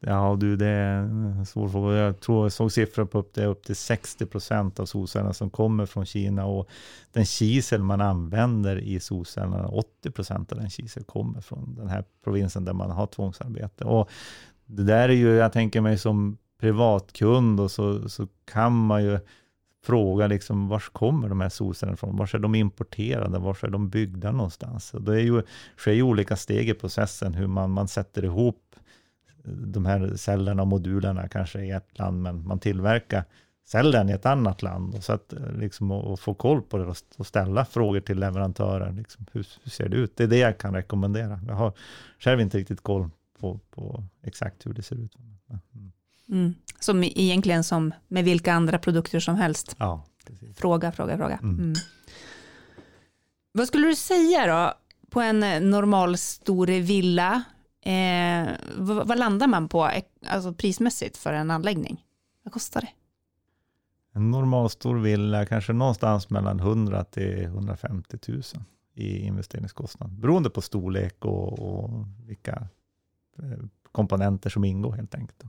[0.00, 1.96] Ja, du, det är en svår fråga.
[1.96, 5.50] Jag tror jag såg siffror på upp, det upp till 60 procent av solcellerna som
[5.50, 6.68] kommer från Kina och
[7.12, 12.04] den kisel man använder i solcellerna, 80 procent av den kisel kommer från den här
[12.24, 13.84] provinsen där man har tvångsarbete.
[13.84, 14.10] Och
[14.66, 19.18] det där är ju, jag tänker mig som privatkund och så, så kan man ju
[19.84, 22.16] fråga liksom, var kommer de här solcellerna ifrån?
[22.16, 23.38] Var är de importerade?
[23.38, 24.94] Var är de byggda någonstans?
[24.94, 25.42] Och det är ju,
[25.76, 28.69] sker ju olika steg i processen hur man, man sätter ihop
[29.44, 33.24] de här cellerna och modulerna kanske i ett land, men man tillverkar
[33.66, 34.94] cellen i ett annat land.
[34.94, 38.92] Och så att eh, liksom, och få koll på det och ställa frågor till leverantörer.
[38.92, 40.16] Liksom, hur, hur, ser det ut?
[40.16, 41.40] Det är det jag kan rekommendera.
[41.46, 41.72] Jag har
[42.18, 45.16] själv inte riktigt koll på, på exakt hur det ser ut.
[45.18, 45.92] Mm.
[46.28, 46.54] Mm.
[46.80, 49.76] Som egentligen som med vilka andra produkter som helst.
[49.78, 50.56] Ja, precis.
[50.56, 51.38] Fråga, fråga, fråga.
[51.42, 51.58] Mm.
[51.58, 51.74] mm.
[53.52, 54.74] Vad skulle du säga då
[55.10, 57.44] på en normal stor villa
[57.82, 59.90] Eh, vad, vad, landar man på
[60.26, 62.04] alltså prismässigt för en anläggning?
[62.42, 62.88] Vad kostar det?
[64.12, 68.42] En normal stor villa kanske någonstans mellan 100 till 150 000
[68.94, 71.90] i investeringskostnad, beroende på storlek och, och
[72.26, 72.68] vilka
[73.38, 75.44] eh, komponenter som ingår helt enkelt.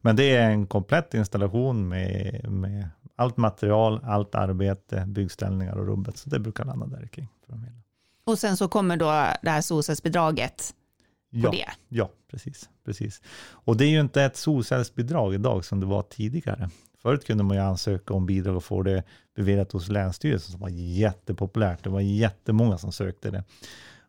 [0.00, 6.16] Men det är en komplett installation med, med allt material, allt arbete, byggställningar och rubbet,
[6.16, 7.28] så det brukar landa där kring.
[8.24, 9.06] Och sen så kommer då
[9.42, 10.74] det här solcellsbidraget
[11.42, 11.66] ja, det.
[11.88, 13.22] Ja, precis, precis.
[13.50, 16.70] Och det är ju inte ett solcellsbidrag idag som det var tidigare.
[17.02, 19.02] Förut kunde man ju ansöka om bidrag och få det
[19.36, 21.84] beviljat hos Länsstyrelsen som var jättepopulärt.
[21.84, 23.44] Det var jättemånga som sökte det.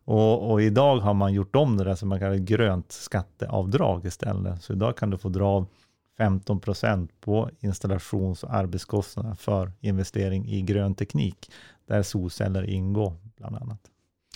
[0.04, 4.62] Och, och, idag har man gjort om det där som man kallar grönt skatteavdrag istället.
[4.62, 5.66] Så idag kan du få dra av
[6.18, 11.52] 15 procent på installations och arbetskostnader för investering i grön teknik,
[11.86, 13.80] där solceller ingår bland annat.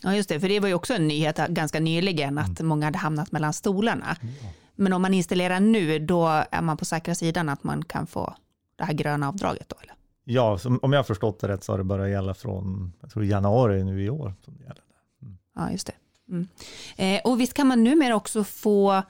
[0.02, 2.68] Ja, just det, för det var ju också en nyhet ganska nyligen att mm.
[2.68, 4.16] många hade hamnat mellan stolarna.
[4.22, 4.34] Mm.
[4.74, 8.34] Men om man installerar nu, då är man på säkra sidan att man kan få
[8.76, 9.76] det här gröna avdraget då?
[9.82, 9.94] Eller?
[10.24, 13.84] Ja, om jag har förstått det rätt så har det börjat gälla från tror januari
[13.84, 14.34] nu i år.
[14.44, 14.82] Som det gäller.
[15.22, 15.38] Mm.
[15.56, 15.92] Ja, just det.
[16.28, 16.48] Mm.
[16.96, 19.02] Eh, och visst kan man numera också få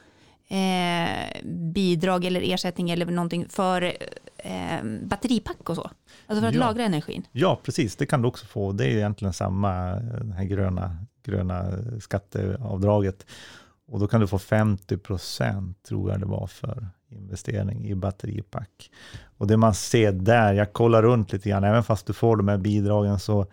[0.51, 3.83] eh, bidrag eller ersättning eller någonting för
[4.37, 5.91] eh, batteripack och så?
[6.27, 6.61] Alltså för att ja.
[6.61, 7.27] lagra energin?
[7.33, 7.97] Ja, precis.
[7.97, 8.73] Det kan du också få.
[8.73, 13.27] Det är egentligen samma, det här gröna, gröna skatteavdraget.
[13.87, 18.91] Och då kan du få 50 procent, tror jag det var, för investering i batteripack.
[19.39, 22.49] Och det man ser där, jag kollar runt lite grann, även fast du får de
[22.49, 23.47] här bidragen, så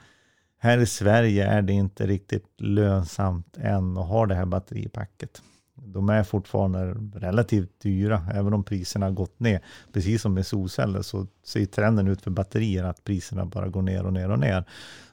[0.60, 5.42] här i Sverige är det inte riktigt lönsamt än att ha det här batteripacket
[5.86, 9.62] de är fortfarande relativt dyra, även om priserna har gått ner.
[9.94, 14.06] Precis som med solceller så ser trenden ut för batterier att priserna bara går ner
[14.06, 14.64] och ner och ner.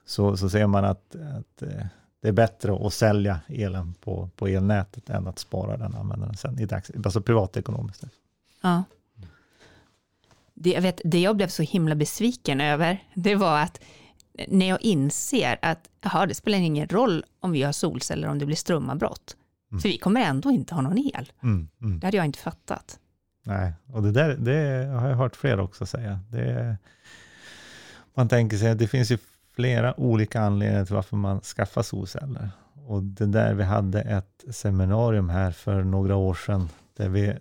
[0.04, 1.86] Så, så ser man att, att eh,
[2.20, 6.26] det är bättre att sälja elen på, på elnätet än att spara den och använda
[6.26, 8.04] den sen i dags, alltså privatekonomiskt.
[8.62, 8.84] Ja.
[10.54, 13.80] Det jag, vet, det jag blev så himla besviken över, det var att
[14.48, 18.46] när jag inser att aha, det spelar ingen roll om vi har solceller om det
[18.46, 19.36] blir strömavbrott.
[19.74, 19.80] Mm.
[19.80, 21.32] För vi kommer ändå inte ha någon el.
[21.42, 21.98] Mm, mm.
[22.00, 22.98] Det hade jag inte fattat.
[23.44, 26.20] Nej, och det där det har jag hört flera också säga.
[26.30, 26.76] Det,
[28.14, 29.18] man tänker sig att det finns ju
[29.54, 32.50] flera olika anledningar till varför man skaffar solceller.
[32.86, 37.34] Och det där, vi hade ett seminarium här för några år sedan, där vi,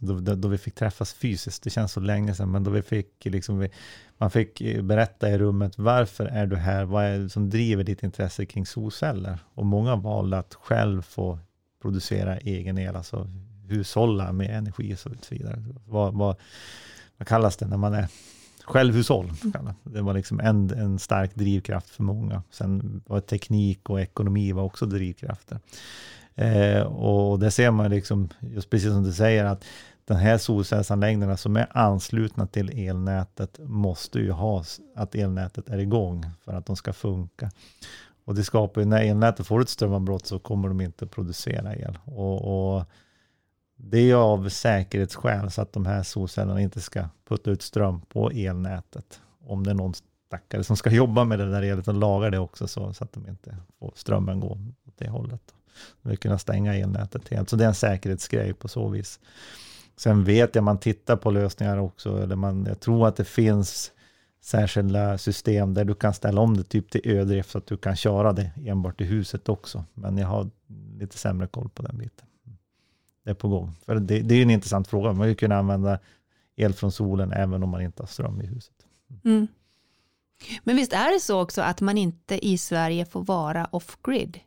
[0.00, 1.62] då, då vi fick träffas fysiskt.
[1.62, 3.70] Det känns så länge sedan, men då vi fick liksom, vi,
[4.18, 6.84] man fick berätta i rummet, varför är du här?
[6.84, 9.38] Vad är det som driver ditt intresse kring solceller?
[9.54, 11.38] Och många valde att själv få
[11.82, 13.30] producera egen el, alltså
[13.68, 15.64] hushålla med energi och så vidare.
[15.86, 16.36] Vad, vad,
[17.16, 18.08] vad kallas det när man är
[18.64, 19.32] självhushåll.
[19.84, 22.42] Det var liksom en, en stark drivkraft för många.
[22.50, 25.58] Sen var teknik och ekonomi var också drivkrafter.
[26.34, 29.64] Eh, och det ser man liksom, just precis som du säger, att
[30.04, 34.64] den här solcellsanläggningarna som är anslutna till elnätet måste ju ha
[34.96, 37.50] att elnätet är igång för att de ska funka.
[38.24, 41.98] Och det skapar ju, när elnätet får ett strömavbrott så kommer de inte producera el.
[42.04, 42.84] Och, och
[43.76, 48.30] det är av säkerhetsskäl så att de här solcellerna inte ska putta ut ström på
[48.30, 49.20] elnätet.
[49.46, 49.94] Om det är någon
[50.26, 53.12] stackare som ska jobba med det där elet och laga det också så, så att
[53.12, 54.48] de inte får strömmen gå
[54.86, 55.54] åt det hållet.
[56.02, 57.50] De vill kunna stänga elnätet helt.
[57.50, 59.20] Så det är en säkerhetsgrej på så vis.
[59.96, 63.92] Sen vet jag, man tittar på lösningar också, eller man, jag tror att det finns
[64.42, 67.96] särskilda system där du kan ställa om det typ till ödrift så att du kan
[67.96, 69.84] köra det enbart i huset också.
[69.94, 70.50] Men jag har
[70.98, 72.26] lite sämre koll på den biten.
[73.24, 73.72] Det är på gång.
[73.86, 75.12] För det, det är en intressant fråga.
[75.12, 75.98] Man vill kunna använda
[76.56, 78.74] el från solen även om man inte har ström i huset.
[79.24, 79.46] Mm.
[80.64, 84.40] Men visst är det så också att man inte i Sverige får vara off-grid?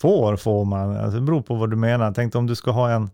[0.00, 2.12] Får får man, alltså det beror på vad du menar.
[2.12, 3.10] Tänk om du ska ha en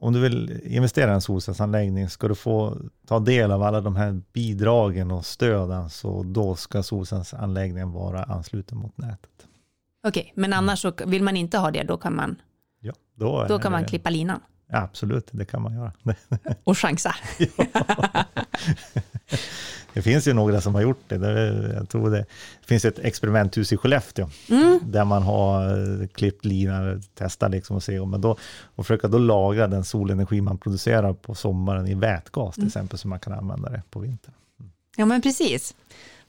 [0.00, 3.96] om du vill investera i en solcellsanläggning, ska du få ta del av alla de
[3.96, 9.30] här bidragen och stöden, så då ska solcellsanläggningen vara ansluten mot nätet.
[10.06, 12.40] Okej, okay, men annars så vill man inte ha det, då kan man,
[12.80, 14.40] ja, då, då kan man klippa linan?
[14.70, 15.92] Ja, absolut, det kan man göra.
[16.64, 17.14] och chansa?
[19.98, 21.16] Det finns ju några som har gjort det.
[21.74, 22.26] Jag tror det
[22.66, 24.80] finns ett experimenthus i Skellefteå mm.
[24.82, 25.62] där man har
[26.00, 28.36] eh, klippt linor, testat liksom och se men då,
[28.74, 32.68] och försöka då lagra den solenergi man producerar på sommaren i vätgas till mm.
[32.68, 34.34] exempel, så man kan använda det på vintern.
[34.60, 34.72] Mm.
[34.96, 35.74] Ja, men precis.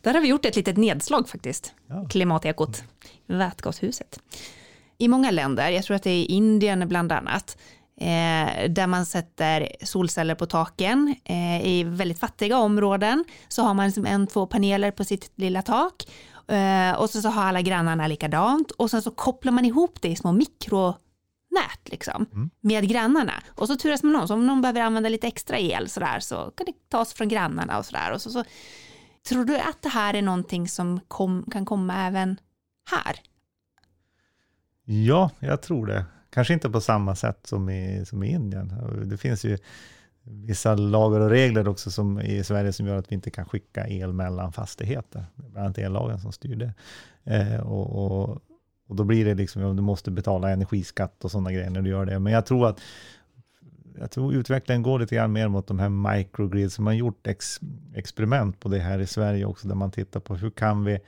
[0.01, 2.05] Där har vi gjort ett litet nedslag faktiskt, ja.
[2.09, 2.83] klimatekot,
[3.27, 4.19] vätgashuset.
[4.97, 7.57] I många länder, jag tror att det är i Indien bland annat,
[7.99, 11.15] eh, där man sätter solceller på taken.
[11.25, 15.61] Eh, I väldigt fattiga områden så har man liksom en, två paneler på sitt lilla
[15.61, 16.05] tak
[16.47, 20.09] eh, och så, så har alla grannarna likadant och sen så kopplar man ihop det
[20.09, 20.99] i små mikronät
[21.85, 22.49] liksom, mm.
[22.61, 23.33] med grannarna.
[23.55, 26.19] Och så turas man om, så om någon behöver använda lite extra el så, där,
[26.19, 28.17] så kan det tas från grannarna och sådär.
[28.17, 28.43] så, så,
[29.29, 32.39] tror du att det här är någonting som kom, kan komma även
[32.91, 33.19] här?
[34.85, 36.05] Ja, jag tror det.
[36.29, 38.73] Kanske inte på samma sätt som i, som i Indien.
[39.05, 39.57] Det finns ju
[40.23, 43.87] vissa lagar och regler också som i Sverige som gör att vi inte kan skicka
[43.87, 45.25] el mellan fastigheter.
[45.35, 46.73] Bland annat ellagen som styr det.
[47.23, 48.41] Eh, och, och,
[48.87, 52.05] och, då blir det liksom, du måste betala energiskatt och sådana grejer när du gör
[52.05, 52.19] det.
[52.19, 52.79] Men jag tror att
[53.99, 57.59] jag tror utvecklingen går lite grann mer mot de här microgrids, som har gjort ex,
[57.95, 60.99] experiment på det här i Sverige också, där man tittar på hur kan vi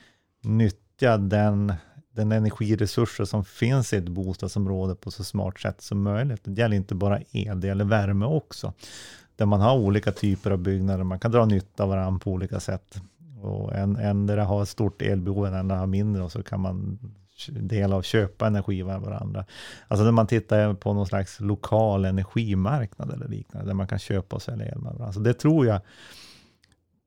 [0.41, 1.73] nyttja den
[2.11, 6.41] den energiresurser som finns i ett bostadsområde på så smart sätt som möjligt.
[6.43, 8.73] Det gäller inte bara el, det gäller värme också.
[9.35, 12.59] Där man har olika typer av byggnader, man kan dra nytta av varandra på olika
[12.59, 13.01] sätt.
[13.41, 16.59] Och en, en där har ett stort elbehov, en annan har mindre och så kan
[16.59, 16.99] man
[17.49, 19.45] dela av köpa energi av varandra.
[19.87, 24.35] Alltså när man tittar på någon slags lokal energimarknad eller liknande, där man kan köpa
[24.35, 25.13] och sälja el med varandra.
[25.13, 25.81] Så det tror jag,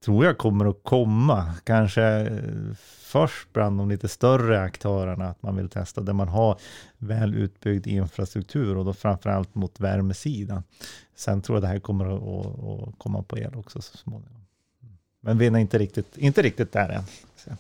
[0.05, 1.55] tror jag kommer att komma.
[1.65, 2.75] Kanske eh,
[3.15, 6.59] först bland de lite större aktörerna att man vill testa där man har
[6.99, 10.63] väl utbyggd infrastruktur och då framförallt mot värmesidan.
[11.17, 14.47] Sen tror jag det här kommer att, att komma på el också så småningom.
[15.21, 17.03] Men vi är inte riktigt, inte riktigt där än.
[17.37, 17.51] Så.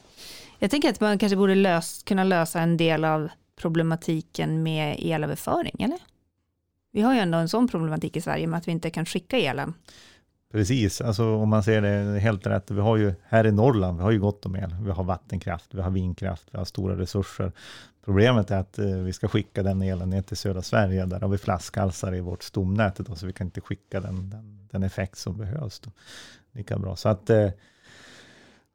[0.58, 5.76] Jag tänker att man kanske borde lös, kunna lösa en del av problematiken med elöverföring,
[5.78, 5.98] eller?
[6.92, 9.38] Vi har ju ändå en sån problematik i Sverige med att vi inte kan skicka
[9.38, 9.74] elen.
[10.54, 12.70] Precis, alltså om man ser det helt rätt.
[12.70, 14.76] Vi har ju här i Norrland, vi har ju gott om el.
[14.80, 17.52] Vi har vattenkraft, vi har vindkraft, vi har stora resurser.
[18.04, 21.06] Problemet är att eh, vi ska skicka den elen ner till södra Sverige.
[21.06, 24.82] Där har vi flaskhalsar i vårt stomnät, så vi kan inte skicka den, den, den
[24.82, 25.80] effekt som behövs.
[25.80, 25.90] Då.
[26.52, 26.96] Lika bra.
[26.96, 27.50] Så att eh,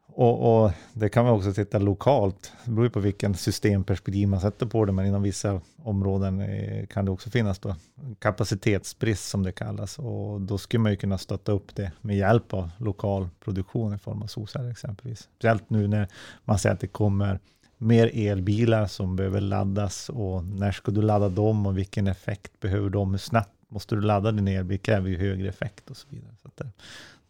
[0.08, 2.52] och, och, det kan man också titta lokalt.
[2.66, 7.06] Det beror på vilken systemperspektiv man sätter på det, men inom vissa områden eh, kan
[7.06, 7.76] det också finnas då
[8.20, 10.00] kapacitetsbrist som det kallas.
[10.00, 13.98] Och då skulle man ju kunna stötta upp det med hjälp av lokal produktion i
[13.98, 15.20] form av solceller exempelvis.
[15.20, 16.08] Speciellt nu när
[16.44, 17.40] man säger att det kommer
[17.78, 22.90] mer elbilar som behöver laddas och när ska du ladda dem och vilken effekt behöver
[22.90, 23.12] de?
[23.12, 24.80] Hur snabbt måste du ladda din elbil?
[24.80, 26.36] kräver ju högre effekt och så vidare.
[26.42, 26.72] Så det,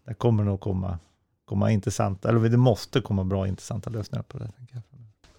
[0.06, 1.00] där kommer nog komma
[1.50, 4.52] komma intressanta, eller det måste komma bra intressanta lösningar på det.
[4.72, 4.82] Jag.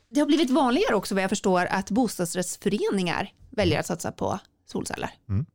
[0.08, 4.40] Det har blivit vanligare också vad jag förstår att bostadsrättsföreningar väljer att satsa på
[4.70, 5.10] solceller.
[5.28, 5.46] Mm.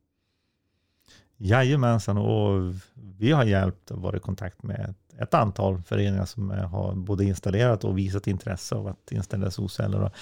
[1.36, 6.94] Jajamensan, och vi har hjälpt och varit i kontakt med ett antal föreningar som har
[6.94, 10.02] både installerat och visat intresse av att installera solceller.
[10.02, 10.12] Och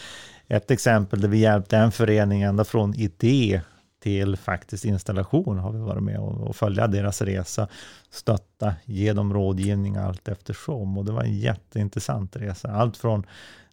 [0.48, 3.60] ett exempel där vi hjälpte en förening ända från idé
[4.00, 7.68] till faktiskt installation har vi varit med och, och följa deras resa,
[8.10, 10.98] stötta, ge dem rådgivning allt eftersom.
[10.98, 12.70] Och det var en jätteintressant resa.
[12.70, 13.26] Allt från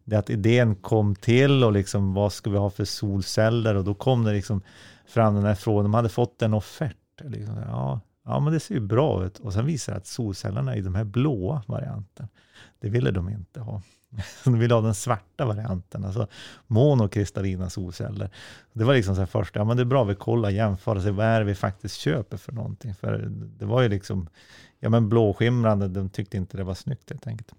[0.04, 3.94] det att idén kom till och liksom vad ska vi ha för solceller och då
[3.94, 4.62] kom det liksom
[5.12, 6.97] fram den här frågan, de hade fått en offert.
[7.21, 9.39] Liksom, ja, ja, men det ser ju bra ut.
[9.39, 12.28] Och sen visar det att solcellerna i de här blåa varianten,
[12.80, 13.82] det ville de inte ha.
[14.43, 16.28] De ville ha den svarta varianten, alltså
[16.67, 18.30] monokristallina solceller.
[18.74, 21.02] Det var liksom så här först, ja men det är bra vi kollar, jämför, och
[21.02, 22.95] ser vad är det vi faktiskt köper för någonting.
[22.95, 24.30] För det var ju liksom,
[24.80, 27.52] ja men blåskimrande, de tyckte inte det var snyggt helt enkelt.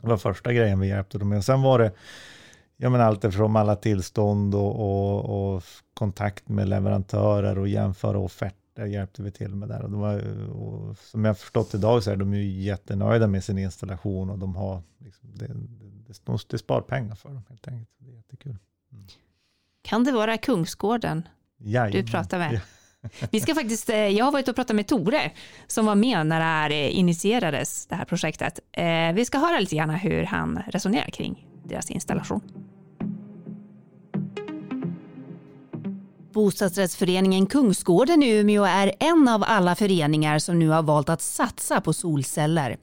[0.00, 1.44] Det var första grejen vi hjälpte dem med.
[1.44, 1.92] Sen var det
[2.76, 5.62] ja, men allt eftersom alla tillstånd och, och, och,
[5.94, 9.82] kontakt med leverantörer och jämföra offerter hjälpte vi till med där.
[9.82, 13.58] Och, de var, och som jag förstått idag så är de ju jättenöjda med sin
[13.58, 17.90] installation och de har liksom, det, det, det spar pengar för dem helt enkelt.
[17.98, 18.56] Det är jättekul.
[18.92, 19.06] Mm.
[19.82, 22.04] Kan det vara Kungsgården Jajamän.
[22.04, 22.60] du pratar med?
[23.30, 25.32] Vi ska faktiskt, eh, jag har varit och pratat med Tore
[25.66, 28.60] som var med när det här eh, initierades, det här projektet.
[28.72, 32.40] Eh, vi ska höra lite grann hur han resonerar kring deras installation.
[36.32, 41.80] Bostadsrättsföreningen Kungsgården i Umeå är en av alla föreningar som nu har valt att satsa
[41.80, 42.76] på solceller.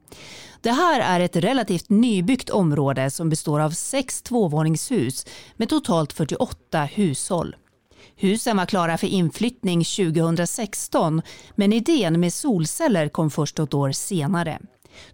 [0.62, 6.84] Det här är ett relativt nybyggt område som består av sex tvåvåningshus med totalt 48
[6.84, 7.56] hushåll.
[8.16, 11.22] Husen var klara för inflyttning 2016
[11.56, 14.60] men idén med solceller kom först ett år senare.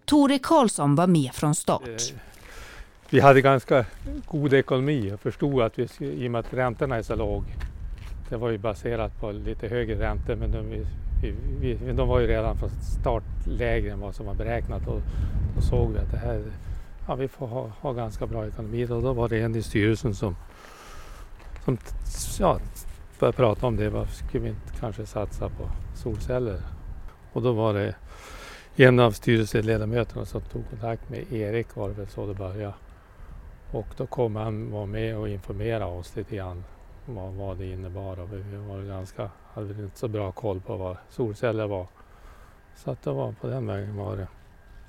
[0.04, 2.12] Tore Karlsson var med från start.
[3.12, 3.84] Vi hade ganska
[4.26, 7.44] god ekonomi och förstod att vi, i och med att räntorna är så låg,
[8.28, 10.86] det var ju baserat på lite högre räntor men de, vi,
[11.60, 15.00] vi, de var ju redan från start lägre än vad som var beräknat och
[15.54, 16.42] då såg vi att det här,
[17.08, 20.14] ja, vi får ha, ha ganska bra ekonomi och då var det en i styrelsen
[20.14, 20.36] som,
[21.64, 21.78] som
[22.38, 22.58] ja,
[23.20, 23.90] började prata om det.
[23.90, 26.60] Varför skulle vi inte kanske satsa på solceller?
[27.32, 27.94] Och då var det
[28.76, 32.74] en av styrelseledamöterna som tog kontakt med Erik var det väl så det började.
[33.72, 36.64] Och då kom han vara med och informera oss lite grann
[37.06, 38.20] vad, vad det innebar.
[38.20, 41.86] Och vi var ganska, hade inte så bra koll på vad solceller var.
[42.76, 44.28] Så att det var på den vägen var det.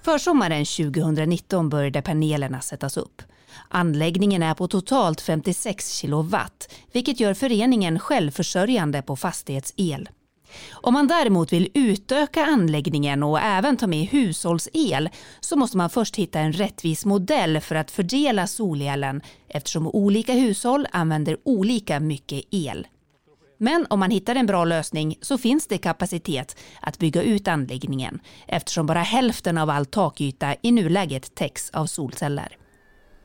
[0.02, 3.22] Försommaren 2019 började panelerna sättas upp.
[3.70, 10.10] Anläggningen är på totalt 56 kilowatt, vilket gör föreningen självförsörjande på fastighetsel.
[10.72, 15.10] Om man däremot vill utöka anläggningen och även ta med hushållsel
[15.40, 20.88] så måste man först hitta en rättvis modell för att fördela solelen eftersom olika hushåll
[20.92, 22.88] använder olika mycket el.
[23.58, 28.20] Men om man hittar en bra lösning så finns det kapacitet att bygga ut anläggningen
[28.48, 32.58] eftersom bara hälften av all takyta i nuläget täcks av solceller.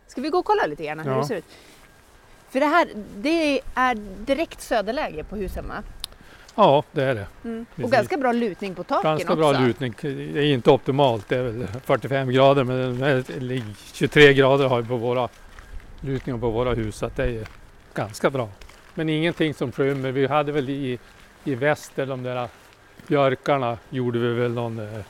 [0.06, 1.18] Ska vi gå och kolla lite grann hur ja.
[1.18, 1.44] det ser ut?
[2.50, 3.94] För det här det är
[4.26, 5.82] direkt söderläge på husen va?
[6.56, 7.26] Ja, det är det.
[7.44, 7.66] Mm.
[7.82, 9.36] Och ganska bra lutning på taken Ganska också.
[9.36, 9.94] bra lutning.
[10.00, 14.96] Det är inte optimalt, det är väl 45 grader men 23 grader har vi på
[14.96, 15.28] våra
[16.00, 17.46] lutningar på våra hus så det är
[17.94, 18.48] ganska bra.
[18.94, 20.12] Men ingenting som skymmer.
[20.12, 20.98] Vi hade väl i,
[21.44, 22.48] i väster, de där
[23.06, 25.02] björkarna, gjorde vi väl någon eh,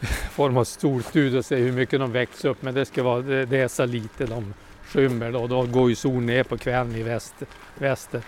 [0.30, 2.62] form av storstudie och se hur mycket de växer upp.
[2.62, 5.46] Men det ska vara, det, det är så lite de skymmer då.
[5.46, 7.48] Då går ju solen ner på kvällen i väster.
[7.78, 8.22] väster.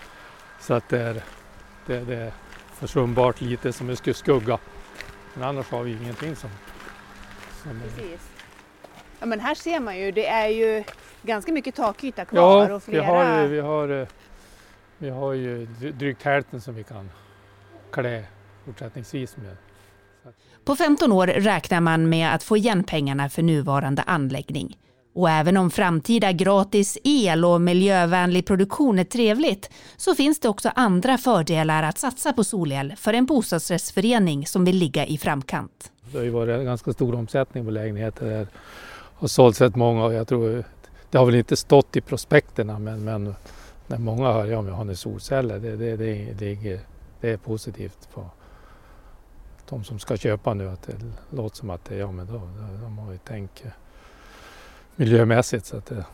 [0.61, 1.21] Så att det är,
[1.85, 2.33] det, det är
[2.73, 4.59] försumbart lite som skulle skugga.
[5.33, 6.49] Men annars har vi ingenting som...
[7.63, 8.29] som Precis.
[9.19, 10.83] Ja men här ser man ju, det är ju
[11.21, 12.69] ganska mycket takyta kvar.
[12.69, 13.01] Ja, och flera...
[13.01, 14.07] vi, har, vi, har, eh,
[14.97, 17.09] vi har ju drygt hälften som vi kan
[17.91, 18.23] klä
[18.65, 19.57] fortsättningsvis med.
[20.65, 24.77] På 15 år räknar man med att få igen pengarna för nuvarande anläggning.
[25.15, 30.71] Och även om framtida gratis el och miljövänlig produktion är trevligt så finns det också
[30.75, 35.91] andra fördelar att satsa på solel för en bostadsrättsförening som vill ligga i framkant.
[36.11, 38.25] Det har ju varit en ganska stor omsättning på lägenheter.
[38.25, 38.47] här
[39.15, 40.63] har sålts rätt många och jag tror
[41.11, 43.35] det har väl inte stått i prospekterna men, men
[43.87, 46.79] när många hör ja, men har ni solceller, det, det, det, det,
[47.21, 48.09] det är positivt.
[48.13, 48.29] På,
[49.69, 50.95] de som ska köpa nu att det
[51.29, 52.41] låter som att det, ja men då,
[52.81, 53.63] de har ju tänkt
[54.95, 56.05] miljömässigt så att det,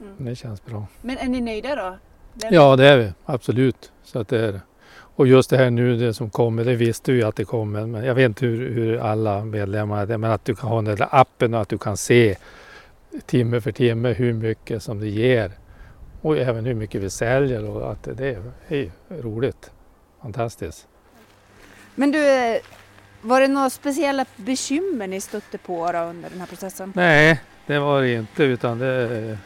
[0.00, 0.14] mm.
[0.18, 0.86] det känns bra.
[1.02, 1.98] Men är ni nöjda då?
[2.34, 2.54] Den...
[2.54, 3.92] Ja det är vi absolut.
[4.04, 4.60] Så att det är
[4.92, 8.04] Och just det här nu det som kommer, det visste vi att det kommer men
[8.04, 10.96] jag vet inte hur, hur alla medlemmar är det men att du kan ha den
[10.96, 12.36] där appen och att du kan se
[13.26, 15.52] timme för timme hur mycket som det ger
[16.20, 19.70] och även hur mycket vi säljer och att det är roligt.
[20.22, 20.86] Fantastiskt.
[21.94, 22.18] Men du,
[23.20, 26.92] var det några speciella bekymmer ni stötte på under den här processen?
[26.96, 29.38] Nej, det var det inte utan det,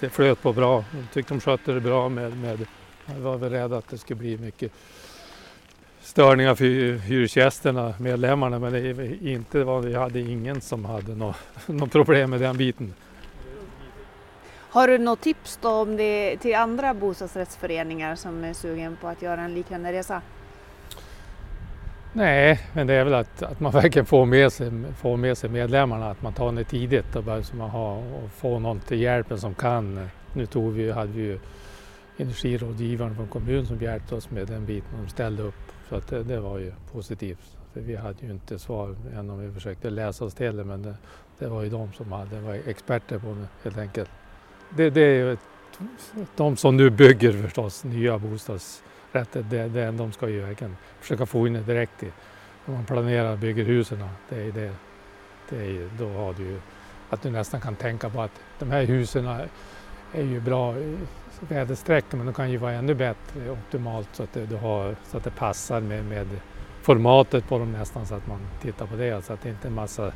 [0.00, 0.84] det flöt på bra.
[0.94, 2.66] Jag tyckte de skötte det bra med, med
[3.06, 4.72] Jag var väl rädd att det skulle bli mycket
[6.00, 11.36] störningar för hyresgästerna, medlemmarna, men det inte var, vi hade ingen som hade något,
[11.66, 12.94] något problem med den biten.
[14.70, 19.22] Har du något tips då om det till andra bostadsrättsföreningar som är sugen på att
[19.22, 20.22] göra en liknande resa?
[22.14, 25.50] Nej, men det är väl att, att man verkligen får med, sig, får med sig
[25.50, 29.00] medlemmarna, att man tar det tidigt och, bara, så man har, och får någon till
[29.00, 30.08] hjälpen som kan.
[30.32, 31.38] Nu tog vi, hade vi ju
[32.16, 34.90] energirådgivaren från kommunen som hjälpte oss med den biten.
[35.02, 37.56] De ställde upp så att det, det var ju positivt.
[37.72, 40.82] För vi hade ju inte svar än om vi försökte läsa oss till det men
[40.82, 40.94] det,
[41.38, 44.10] det var ju de som hade, var experter på det helt enkelt.
[44.76, 45.36] Det, det är ju
[46.36, 48.18] de som nu bygger förstås nya
[49.12, 52.12] rätt, det, det, de ska ju verkligen försöka få in det direkt i,
[52.64, 54.08] när man planerar och bygger husen.
[54.28, 54.72] Det är det,
[55.48, 56.60] det är, då har du ju
[57.12, 59.26] att du nästan kan tänka på att de här husen
[60.12, 60.74] är ju bra
[61.40, 65.16] väderstreck men de kan ju vara ännu bättre optimalt så att det, du har, så
[65.16, 66.26] att det passar med, med
[66.82, 69.70] formatet på dem nästan så att man tittar på det så att det inte är
[69.70, 70.12] en massa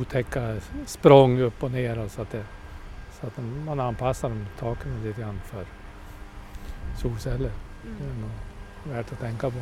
[0.00, 2.44] otäcka språng upp och ner så att, det,
[3.20, 5.64] så att man anpassar de taken lite grann för
[6.96, 7.50] solceller.
[7.82, 8.30] Det är nog
[8.96, 9.56] värt att tänka på.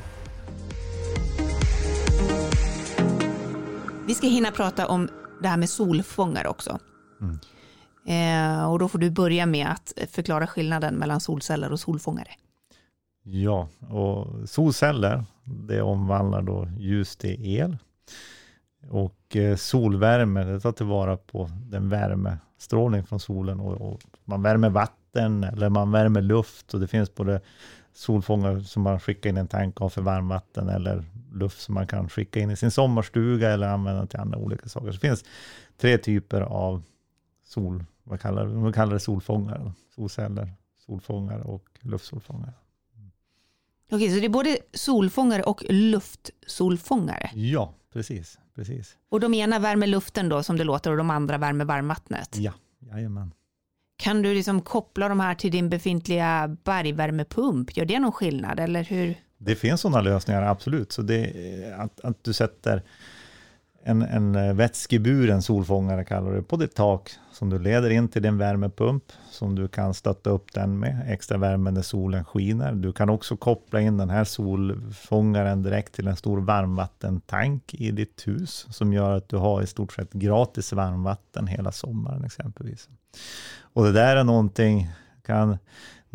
[4.06, 5.08] Vi ska hinna prata om
[5.42, 6.78] det här med solfångare också.
[7.20, 7.38] Mm.
[8.06, 12.30] Eh, och då får du börja med att förklara skillnaden mellan solceller och solfångare.
[13.22, 17.76] Ja, och solceller, det omvandlar då ljus till el.
[18.90, 23.60] Och eh, solvärme, det tar tillvara på den värmestrålning från solen.
[23.60, 26.74] Och, och, man värmer vatten eller man värmer luft.
[26.74, 27.40] Och det finns både
[27.92, 32.08] solfångare som man skickar in en tank av för varmvatten eller luft som man kan
[32.08, 34.86] skicka in i sin sommarstuga eller använda till andra olika saker.
[34.86, 35.24] Så det finns
[35.76, 36.82] tre typer av
[37.44, 40.52] sol vad kallar, man kallar det solfångare, solceller,
[40.86, 42.52] solfångare och luftsolfångare.
[43.90, 47.30] Okej, så det är både solfångare och luftsolfångare?
[47.34, 48.38] Ja, precis.
[48.54, 48.96] precis.
[49.08, 52.36] Och de ena värmer luften då som det låter och de andra värmer varmvattnet?
[52.36, 53.32] Ja, jajamän.
[53.96, 57.76] Kan du liksom koppla de här till din befintliga bergvärmepump?
[57.76, 59.14] Gör det någon skillnad eller hur?
[59.38, 60.92] Det finns sådana lösningar, absolut.
[60.92, 61.32] Så det,
[61.78, 62.82] att, att du sätter
[63.86, 68.22] en, en eh, vätskeburen solfångare kallar det, på ditt tak som du leder in till
[68.22, 72.72] din värmepump som du kan stötta upp den med, extra värme när solen skiner.
[72.72, 78.28] Du kan också koppla in den här solfångaren direkt till en stor varmvattentank i ditt
[78.28, 82.88] hus som gör att du har i stort sett gratis varmvatten hela sommaren exempelvis.
[83.60, 84.88] Och det där är någonting,
[85.26, 85.58] kan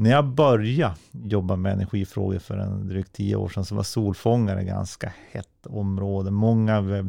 [0.02, 4.64] när jag började jobba med energifrågor för en drygt tio år sedan så var solfångare
[4.64, 6.32] ganska hett område.
[6.32, 7.06] Många, eh,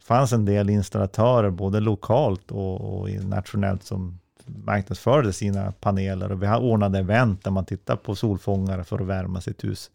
[0.00, 6.46] fanns en del installatörer både lokalt och, och nationellt som marknadsförde sina paneler och vi
[6.46, 9.90] har ordnade event där man tittar på solfångare för att värma sitt hus.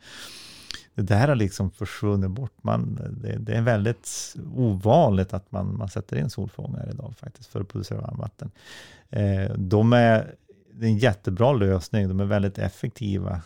[0.96, 2.64] Det där har liksom försvunnit bort.
[2.64, 7.62] Man, det, det, är väldigt ovanligt att man, man sätter in solfångare idag faktiskt för
[7.62, 8.52] att producera varmvatten.
[9.10, 10.36] Eh, de är
[10.80, 12.08] det är en jättebra lösning.
[12.08, 13.42] De är väldigt effektiva.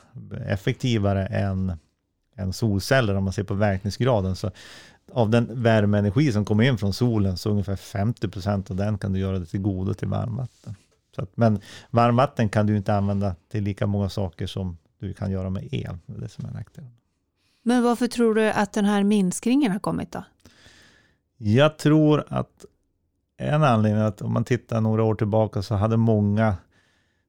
[0.47, 1.73] Effektivare än,
[2.35, 4.35] än solceller om man ser på verkningsgraden.
[4.35, 4.51] Så
[5.11, 9.13] av den värmeenergi som kommer in från solen så ungefär 50 procent av den kan
[9.13, 10.75] du göra det till godo till varmvatten.
[11.15, 15.31] Så att, men varmvatten kan du inte använda till lika många saker som du kan
[15.31, 15.97] göra med el.
[16.05, 16.91] Det är det som är nackdelen.
[17.63, 20.23] Men varför tror du att den här minskningen har kommit då?
[21.37, 22.65] Jag tror att
[23.37, 26.55] en anledning är att om man tittar några år tillbaka så hade många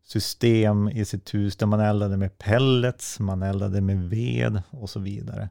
[0.04, 5.00] system i sitt hus där man eldade med pellets, man eldade med ved och så
[5.00, 5.48] vidare.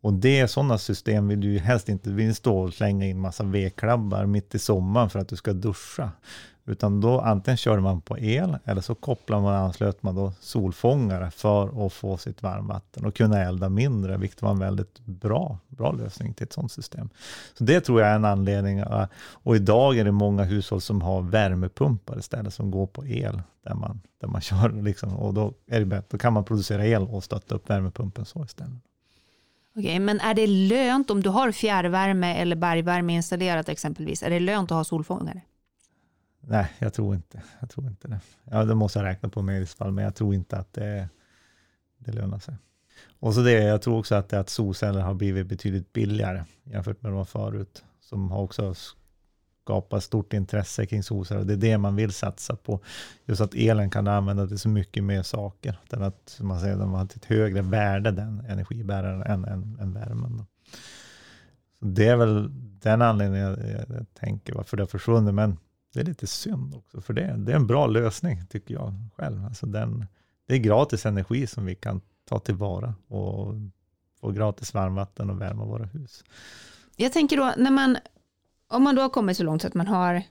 [0.00, 3.44] Och det sådana system vill du ju helst inte vill stå och slänga in massa
[3.44, 6.10] vedklabbar mitt i sommaren för att du ska duscha.
[6.66, 11.30] Utan då antingen körde man på el eller så kopplade man anslöt man då solfångare
[11.30, 15.92] för att få sitt varmvatten och kunna elda mindre, vilket var en väldigt bra, bra
[15.92, 17.10] lösning till ett sådant system.
[17.58, 18.78] Så det tror jag är en anledning.
[18.78, 23.42] Eh, och idag är det många hushåll som har värmepumpar istället som går på el
[23.64, 26.86] där man, där man kör liksom, och då, är det bättre, då kan man producera
[26.86, 28.82] el och stötta upp värmepumpen så istället.
[29.76, 34.22] Okej, men är det lönt om du har fjärrvärme eller bergvärme installerat exempelvis?
[34.22, 35.42] Är det lönt att ha solfångare?
[36.40, 38.20] Nej, jag tror inte, jag tror inte det.
[38.44, 40.72] Ja, det måste jag räkna på med i så fall, men jag tror inte att
[40.72, 41.08] det,
[41.98, 42.54] det lönar sig.
[43.20, 47.02] Och så det, jag tror också att, det, att solceller har blivit betydligt billigare jämfört
[47.02, 48.74] med de förut, som har också
[49.64, 51.44] skapat stort intresse kring solceller.
[51.44, 52.80] Det är det man vill satsa på.
[53.24, 55.78] Just att elen kan användas till så mycket mer saker.
[55.90, 60.36] Den att man säger, de har ett högre värde, den energibäraren, än, än, än värmen.
[60.36, 60.46] Då.
[61.78, 62.48] Så det är väl
[62.80, 65.34] den anledningen jag, jag, jag tänker varför det har försvunnit.
[65.34, 65.58] Men
[65.92, 69.44] det är lite synd också, för det, det är en bra lösning tycker jag själv.
[69.44, 70.06] Alltså den,
[70.46, 73.54] det är gratis energi som vi kan ta tillvara och
[74.20, 76.24] få gratis varmvatten och värma våra hus.
[76.96, 77.96] Jag tänker då, när man,
[78.68, 80.22] om man då har kommit så långt så att man har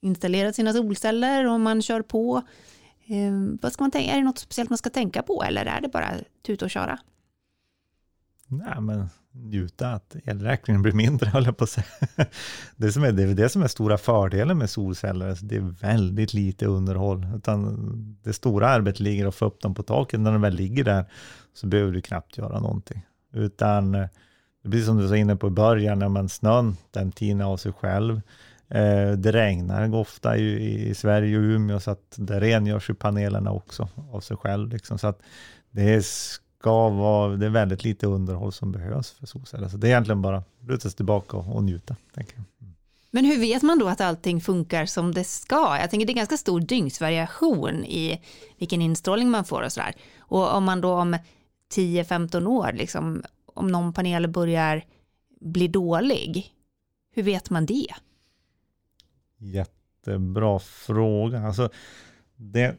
[0.00, 2.42] installerat sina solceller och man kör på,
[3.06, 3.32] eh,
[3.62, 5.88] vad ska man tänka, är det något speciellt man ska tänka på eller är det
[5.88, 6.10] bara
[6.46, 6.98] tuta och köra?
[8.46, 11.86] Nej, men njuta att elräkningen blir mindre, höll jag på att säga.
[12.76, 15.80] Det, som är, det är det som är stora fördelen med solceller, alltså det är
[15.80, 20.20] väldigt lite underhåll, utan det stora arbetet ligger att få upp dem på taket.
[20.20, 21.04] När de väl ligger där
[21.54, 24.06] så behöver du knappt göra någonting, utan eh,
[24.62, 27.56] det blir som du var inne på i början, när man snön, den tinar av
[27.56, 28.20] sig själv.
[28.70, 33.52] Eh, det regnar ofta i, i Sverige och Umeå, så att det rengörs ju panelerna
[33.52, 34.68] också av sig själv.
[34.68, 34.98] Liksom.
[34.98, 35.20] Så att
[35.70, 36.02] det är
[36.58, 39.68] ska vara, det är väldigt lite underhåll som behövs för solceller.
[39.68, 41.96] Så det är egentligen bara luta sig tillbaka och, och njuta.
[42.14, 42.44] Tänker jag.
[43.10, 45.78] Men hur vet man då att allting funkar som det ska?
[45.80, 48.20] Jag tänker det är ganska stor dygnsvariation i
[48.58, 49.94] vilken instrålning man får och sådär.
[50.18, 51.16] Och om man då om
[51.74, 53.22] 10-15 år, liksom,
[53.54, 54.84] om någon panel börjar
[55.40, 56.54] bli dålig,
[57.14, 57.86] hur vet man det?
[59.38, 61.46] Jättebra fråga.
[61.46, 61.70] Alltså,
[62.36, 62.76] det,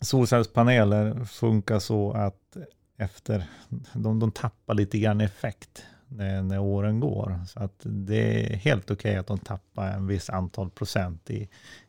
[0.00, 2.56] solcellspaneler funkar så att
[2.96, 3.44] efter,
[3.92, 7.40] de, de tappar lite grann effekt när, när åren går.
[7.48, 11.48] Så att det är helt okej okay att de tappar en viss antal procent i,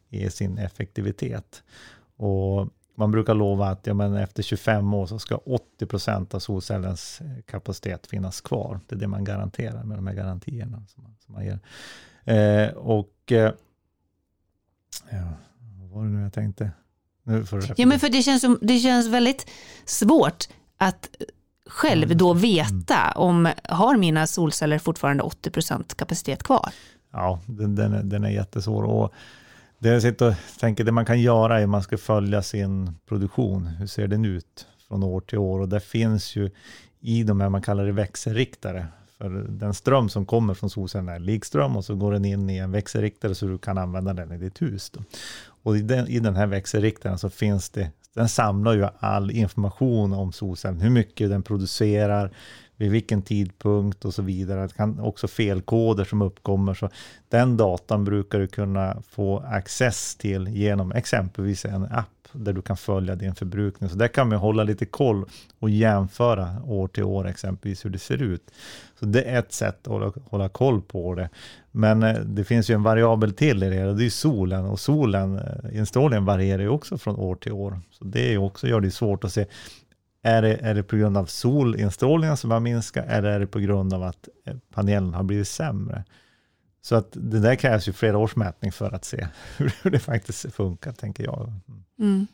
[0.09, 1.63] i sin effektivitet.
[2.15, 6.39] Och man brukar lova att ja, men efter 25 år så ska 80 procent av
[6.39, 8.79] solcellens kapacitet finnas kvar.
[8.87, 11.59] Det är det man garanterar med de här garantierna som man, som man ger.
[12.23, 13.53] Eh, och eh,
[15.09, 15.33] ja,
[15.79, 16.71] vad var det nu jag tänkte?
[17.29, 19.49] Nu ja, men för det känns, som, det känns väldigt
[19.85, 21.09] svårt att
[21.69, 22.17] själv mm.
[22.17, 26.69] då veta om har mina solceller fortfarande 80 procent kapacitet kvar?
[27.11, 28.83] Ja, den, den, är, den är jättesvår.
[28.83, 29.13] Och
[29.79, 32.95] det jag sitter och tänker, det man kan göra är att man ska följa sin
[33.07, 33.67] produktion.
[33.67, 35.59] Hur ser den ut från år till år?
[35.59, 36.49] Och det finns ju
[36.99, 38.87] i de här, man kallar det växelriktare,
[39.19, 42.57] för den ström som kommer från solcellerna är likström och så går den in i
[42.57, 44.89] en växelriktare så du kan använda den i ditt hus.
[44.89, 45.01] Då.
[45.63, 50.13] Och i den, i den här växelriktaren så finns det, den samlar ju all information
[50.13, 52.31] om solcellen, hur mycket den producerar,
[52.79, 54.61] vid vilken tidpunkt och så vidare.
[54.61, 56.73] Det kan också felkoder som uppkommer.
[56.73, 56.89] Så
[57.29, 62.77] den datan brukar du kunna få access till genom exempelvis en app där du kan
[62.77, 63.89] följa din förbrukning.
[63.89, 65.25] Så där kan man hålla lite koll
[65.59, 68.51] och jämföra år till år exempelvis hur det ser ut.
[68.99, 71.29] Så det är ett sätt att hålla, hålla koll på det.
[71.71, 74.65] Men eh, det finns ju en variabel till i det, och det är solen.
[74.65, 77.79] Och solen, eh, instrålningen varierar ju också från år till år.
[77.91, 79.45] Så det är också, gör det svårt att se
[80.21, 83.59] är det, är det på grund av solinstrålningen som har minskat eller är det på
[83.59, 86.03] grund av att eh, panelen har blivit sämre?
[86.81, 90.53] Så att det där krävs ju flera års mätning för att se hur det faktiskt
[90.53, 91.53] funkar, tänker jag.
[91.99, 92.27] Mm.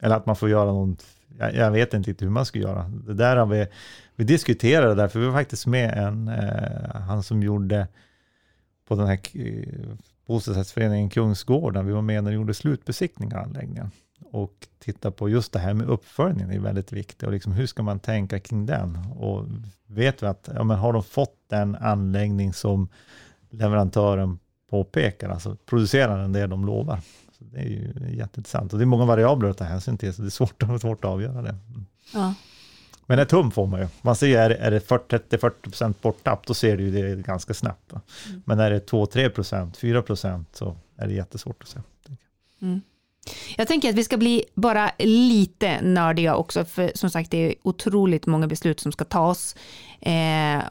[0.00, 1.04] Eller att man får göra något,
[1.38, 2.88] jag, jag, vet inte riktigt hur man ska göra.
[2.88, 3.66] Det där har vi,
[4.16, 7.88] vi diskuterade därför vi var faktiskt med en, eh, han som gjorde
[8.88, 9.18] på den här
[10.26, 13.90] bostadsrättsföreningen Kungsgården, vi var med när de gjorde slutbesiktning av anläggningen
[14.30, 17.22] och titta på just det här med uppföljningen är väldigt viktigt.
[17.22, 18.96] Och liksom, hur ska man tänka kring den?
[19.16, 19.46] Och
[19.86, 22.88] vet vi att ja, men har de fått den anläggning som
[23.50, 24.38] leverantören
[24.70, 27.00] påpekar, alltså producerar den det de lovar?
[27.38, 28.72] Så det är ju jätteintressant.
[28.72, 31.10] Och det är många variabler att ta hänsyn till, så det är svårt, svårt att
[31.10, 31.54] avgöra det.
[32.14, 32.34] Ja.
[33.06, 33.88] Men ett hum får man ju.
[34.02, 37.92] Man ser, är, är det 30-40% borttapp, då ser du det ganska snabbt.
[37.92, 38.42] Mm.
[38.44, 41.78] Men är det 2-3%, 4% så är det jättesvårt att se.
[42.62, 42.80] Mm.
[43.56, 47.54] Jag tänker att vi ska bli bara lite nördiga också, för som sagt det är
[47.62, 49.56] otroligt många beslut som ska tas.
[50.00, 50.62] Eh,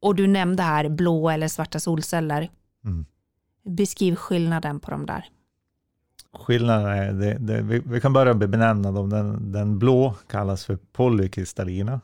[0.00, 2.50] och du nämnde här blå eller svarta solceller.
[2.84, 3.06] Mm.
[3.64, 5.24] Beskriv skillnaden på de där.
[6.32, 9.10] Skillnaden är, det, det, vi, vi, kan börja benämna dem.
[9.10, 12.00] Den, den blå kallas för polykristallina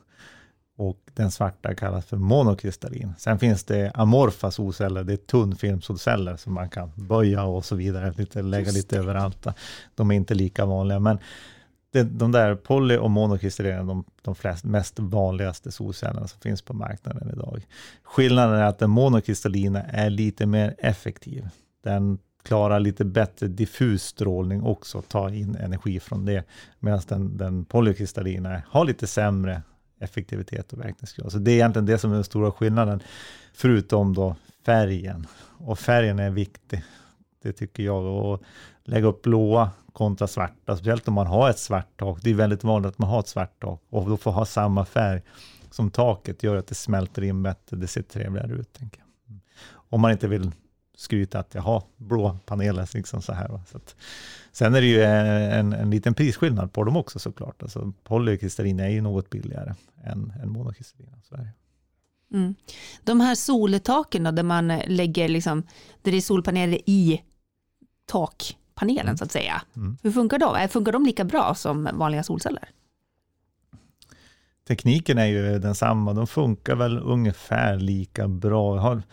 [0.77, 3.13] och den svarta kallas för monokristallin.
[3.17, 8.13] Sen finns det amorfa solceller, det är tunnfilmsolceller som man kan böja och så vidare,
[8.17, 9.47] lite, lägga lite överallt.
[9.95, 11.17] De är inte lika vanliga, men
[11.91, 16.61] det, de där poly och monokristallina är de, de flest, mest vanligaste solcellerna som finns
[16.61, 17.65] på marknaden idag.
[18.03, 21.49] Skillnaden är att den monokristallina är lite mer effektiv.
[21.83, 26.43] Den klarar lite bättre diffus strålning också, ta in energi från det,
[26.79, 29.61] medan den, den polykristallina har lite sämre
[29.99, 31.31] effektivitet och verkningsgrad.
[31.31, 32.99] Så det är egentligen det som är den stora skillnaden,
[33.53, 34.35] förutom då
[34.65, 35.27] färgen.
[35.57, 36.83] Och färgen är viktig,
[37.43, 38.03] det tycker jag.
[38.03, 38.43] Och
[38.83, 42.19] lägga upp blåa kontra svarta, speciellt om man har ett svart tak.
[42.21, 44.85] Det är väldigt vanligt att man har ett svart tak och då får ha samma
[44.85, 45.21] färg
[45.71, 48.73] som taket gör att det smälter in bättre, det ser trevligare ut.
[48.73, 49.39] Tänker jag.
[49.73, 50.51] Om man inte vill
[50.95, 52.89] skryta att jag har blå paneler.
[52.93, 53.95] Liksom så här, så att,
[54.51, 57.63] sen är det ju en, en liten prisskillnad på dem också såklart.
[57.63, 59.73] Alltså, polykristallin är ju något billigare
[60.03, 61.17] än, än monokristallina.
[61.29, 61.53] Så är det.
[62.37, 62.55] Mm.
[63.03, 65.61] De här soltaken då, där man lägger liksom,
[66.01, 67.21] där det är solpaneler i
[68.05, 69.17] takpanelen mm.
[69.17, 69.61] så att säga.
[69.75, 69.97] Mm.
[70.03, 70.69] Hur funkar de?
[70.69, 72.69] Funkar de lika bra som vanliga solceller?
[74.67, 78.75] Tekniken är ju densamma, de funkar väl ungefär lika bra.
[78.75, 79.03] Jag, har,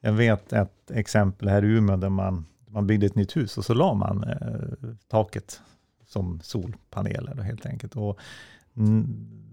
[0.00, 3.64] jag vet ett exempel här i Umeå där man, man byggde ett nytt hus och
[3.64, 5.60] så la man eh, taket
[6.06, 7.96] som solpaneler helt enkelt.
[7.96, 8.18] Och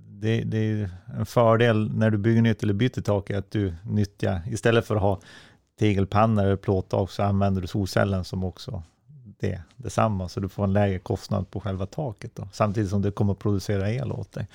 [0.07, 4.41] det, det, är en fördel när du bygger nytt eller byter tak att du nyttjar,
[4.47, 5.19] istället för att ha
[5.79, 8.83] tegelpannor eller plåttak så använder du solcellen som också
[9.39, 13.11] det, detsamma, så du får en lägre kostnad på själva taket då, samtidigt som det
[13.11, 14.47] kommer att producera el åt dig.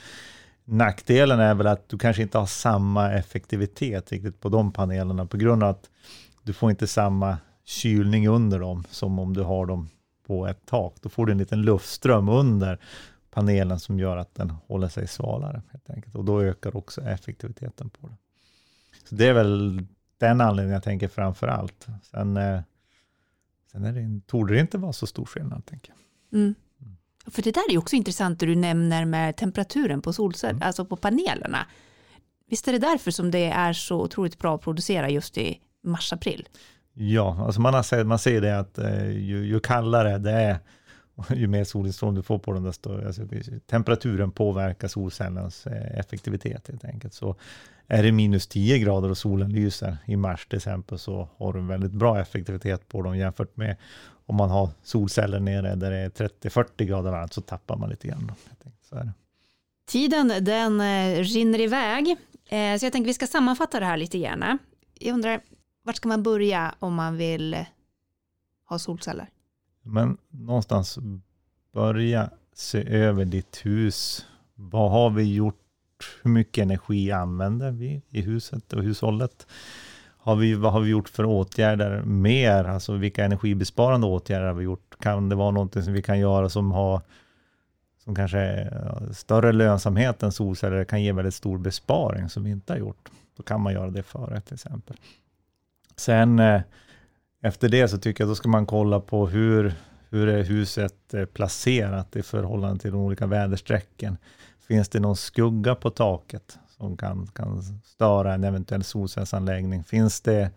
[0.73, 5.37] Nackdelen är väl att du kanske inte har samma effektivitet riktigt på de panelerna på
[5.37, 5.91] grund av att
[6.43, 9.89] du får inte samma kylning under dem som om du har dem
[10.27, 10.95] på ett tak.
[11.01, 12.79] Då får du en liten luftström under
[13.31, 15.63] panelen som gör att den håller sig svalare.
[15.71, 16.15] Helt enkelt.
[16.15, 18.17] Och då ökar också effektiviteten på den.
[19.09, 19.87] Så det är väl
[20.19, 21.87] den anledningen jag tänker framför allt.
[22.03, 22.61] Sen, eh,
[23.73, 25.67] sen är det, torde det inte vara så stor skillnad.
[25.67, 26.41] Tänker jag.
[26.41, 26.55] Mm.
[27.31, 30.67] För det där är också intressant det du nämner med temperaturen på solceller, mm.
[30.67, 31.67] alltså på panelerna.
[32.51, 36.49] Visst är det därför som det är så otroligt bra att producera just i mars-april?
[36.95, 40.59] Ja, alltså man, har sett, man ser det att eh, ju, ju kallare det är,
[41.35, 43.23] ju mer solinstrålning du får på den, desto alltså,
[43.67, 47.15] temperaturen påverkar solcellens eh, effektivitet helt enkelt.
[47.15, 47.37] Så
[47.87, 51.59] är det minus 10 grader och solen lyser i mars till exempel så har du
[51.59, 53.77] en väldigt bra effektivitet på dem jämfört med
[54.33, 58.09] om man har solceller nere där det är 30-40 grader varmt så tappar man lite
[58.09, 58.33] grann.
[59.87, 62.17] Tiden den eh, rinner iväg
[62.49, 64.59] eh, så jag tänker vi ska sammanfatta det här lite gärna.
[64.99, 65.41] Jag undrar,
[65.83, 67.65] vart ska man börja om man vill
[68.69, 69.27] ha solceller?
[69.83, 70.99] Men någonstans
[71.73, 74.27] börja se över ditt hus.
[74.55, 75.59] Vad har vi gjort?
[76.23, 79.47] Hur mycket energi använder vi i huset och hushållet?
[80.25, 82.65] Har vi, vad har vi gjort för åtgärder mer?
[82.65, 84.97] Alltså vilka energibesparande åtgärder har vi gjort?
[85.01, 87.01] Kan det vara någonting som vi kan göra som har
[88.05, 92.73] som kanske är större lönsamhet än solceller, kan ge väldigt stor besparing som vi inte
[92.73, 93.09] har gjort.
[93.37, 94.97] Då kan man göra det före till exempel.
[95.97, 96.61] Sen eh,
[97.43, 99.75] efter det så tycker jag då ska man kolla på hur,
[100.11, 104.17] hur är huset eh, placerat i förhållande till de olika väderstrecken.
[104.69, 109.85] Finns det någon skugga på taket som kan, kan störa en eventuell solcellsanläggning?
[109.85, 110.51] Finns det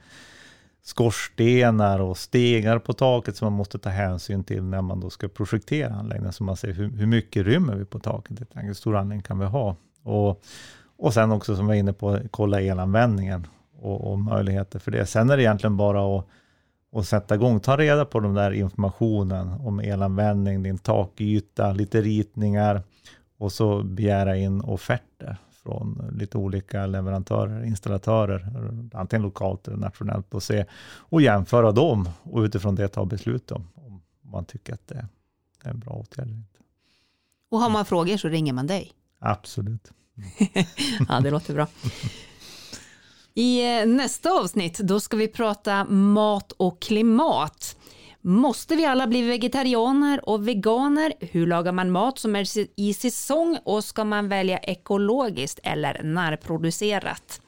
[0.84, 5.28] skorstenar och stegar på taket som man måste ta hänsyn till när man då ska
[5.28, 9.24] projektera anläggningen, så man ser hur, hur mycket rymmer vi på taket, hur stor anläggning
[9.24, 9.76] kan vi ha?
[10.04, 10.44] Och,
[10.98, 13.48] och sen också som vi var inne på, kolla elanvändningen
[13.82, 15.06] och, och möjligheter för det.
[15.06, 16.28] Sen är det egentligen bara att
[16.96, 17.60] och sätta igång.
[17.60, 22.82] Ta reda på den där informationen om elanvändning, din takyta, lite ritningar
[23.38, 28.50] och så begära in offerter från lite olika leverantörer, installatörer,
[28.94, 30.66] antingen lokalt eller nationellt och se
[30.98, 35.08] och jämföra dem och utifrån det ta beslut om, om man tycker att det
[35.64, 36.60] är en bra åtgärd eller inte.
[37.50, 38.92] Och har man frågor så ringer man dig?
[39.20, 39.92] Absolut.
[41.10, 41.68] ja, det låter bra.
[43.34, 47.78] I eh, nästa avsnitt då ska vi prata mat och klimat.
[48.28, 51.14] Måste vi alla bli vegetarianer och veganer?
[51.20, 52.46] Hur lagar man mat som är
[52.76, 57.42] i säsong och ska man välja ekologiskt eller närproducerat?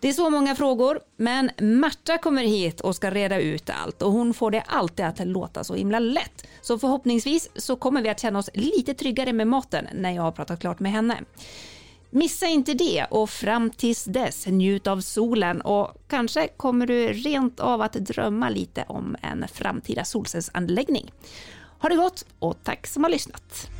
[0.00, 4.12] Det är så många frågor, men Märta kommer hit och ska reda ut allt och
[4.12, 6.46] hon får det alltid att låta så himla lätt.
[6.62, 10.32] Så förhoppningsvis så kommer vi att känna oss lite tryggare med maten när jag har
[10.32, 11.18] pratat klart med henne.
[12.14, 17.60] Missa inte det och fram tills dess njut av solen och kanske kommer du rent
[17.60, 21.12] av att drömma lite om en framtida solcellsanläggning.
[21.78, 23.70] Ha det gott och tack som har lyssnat!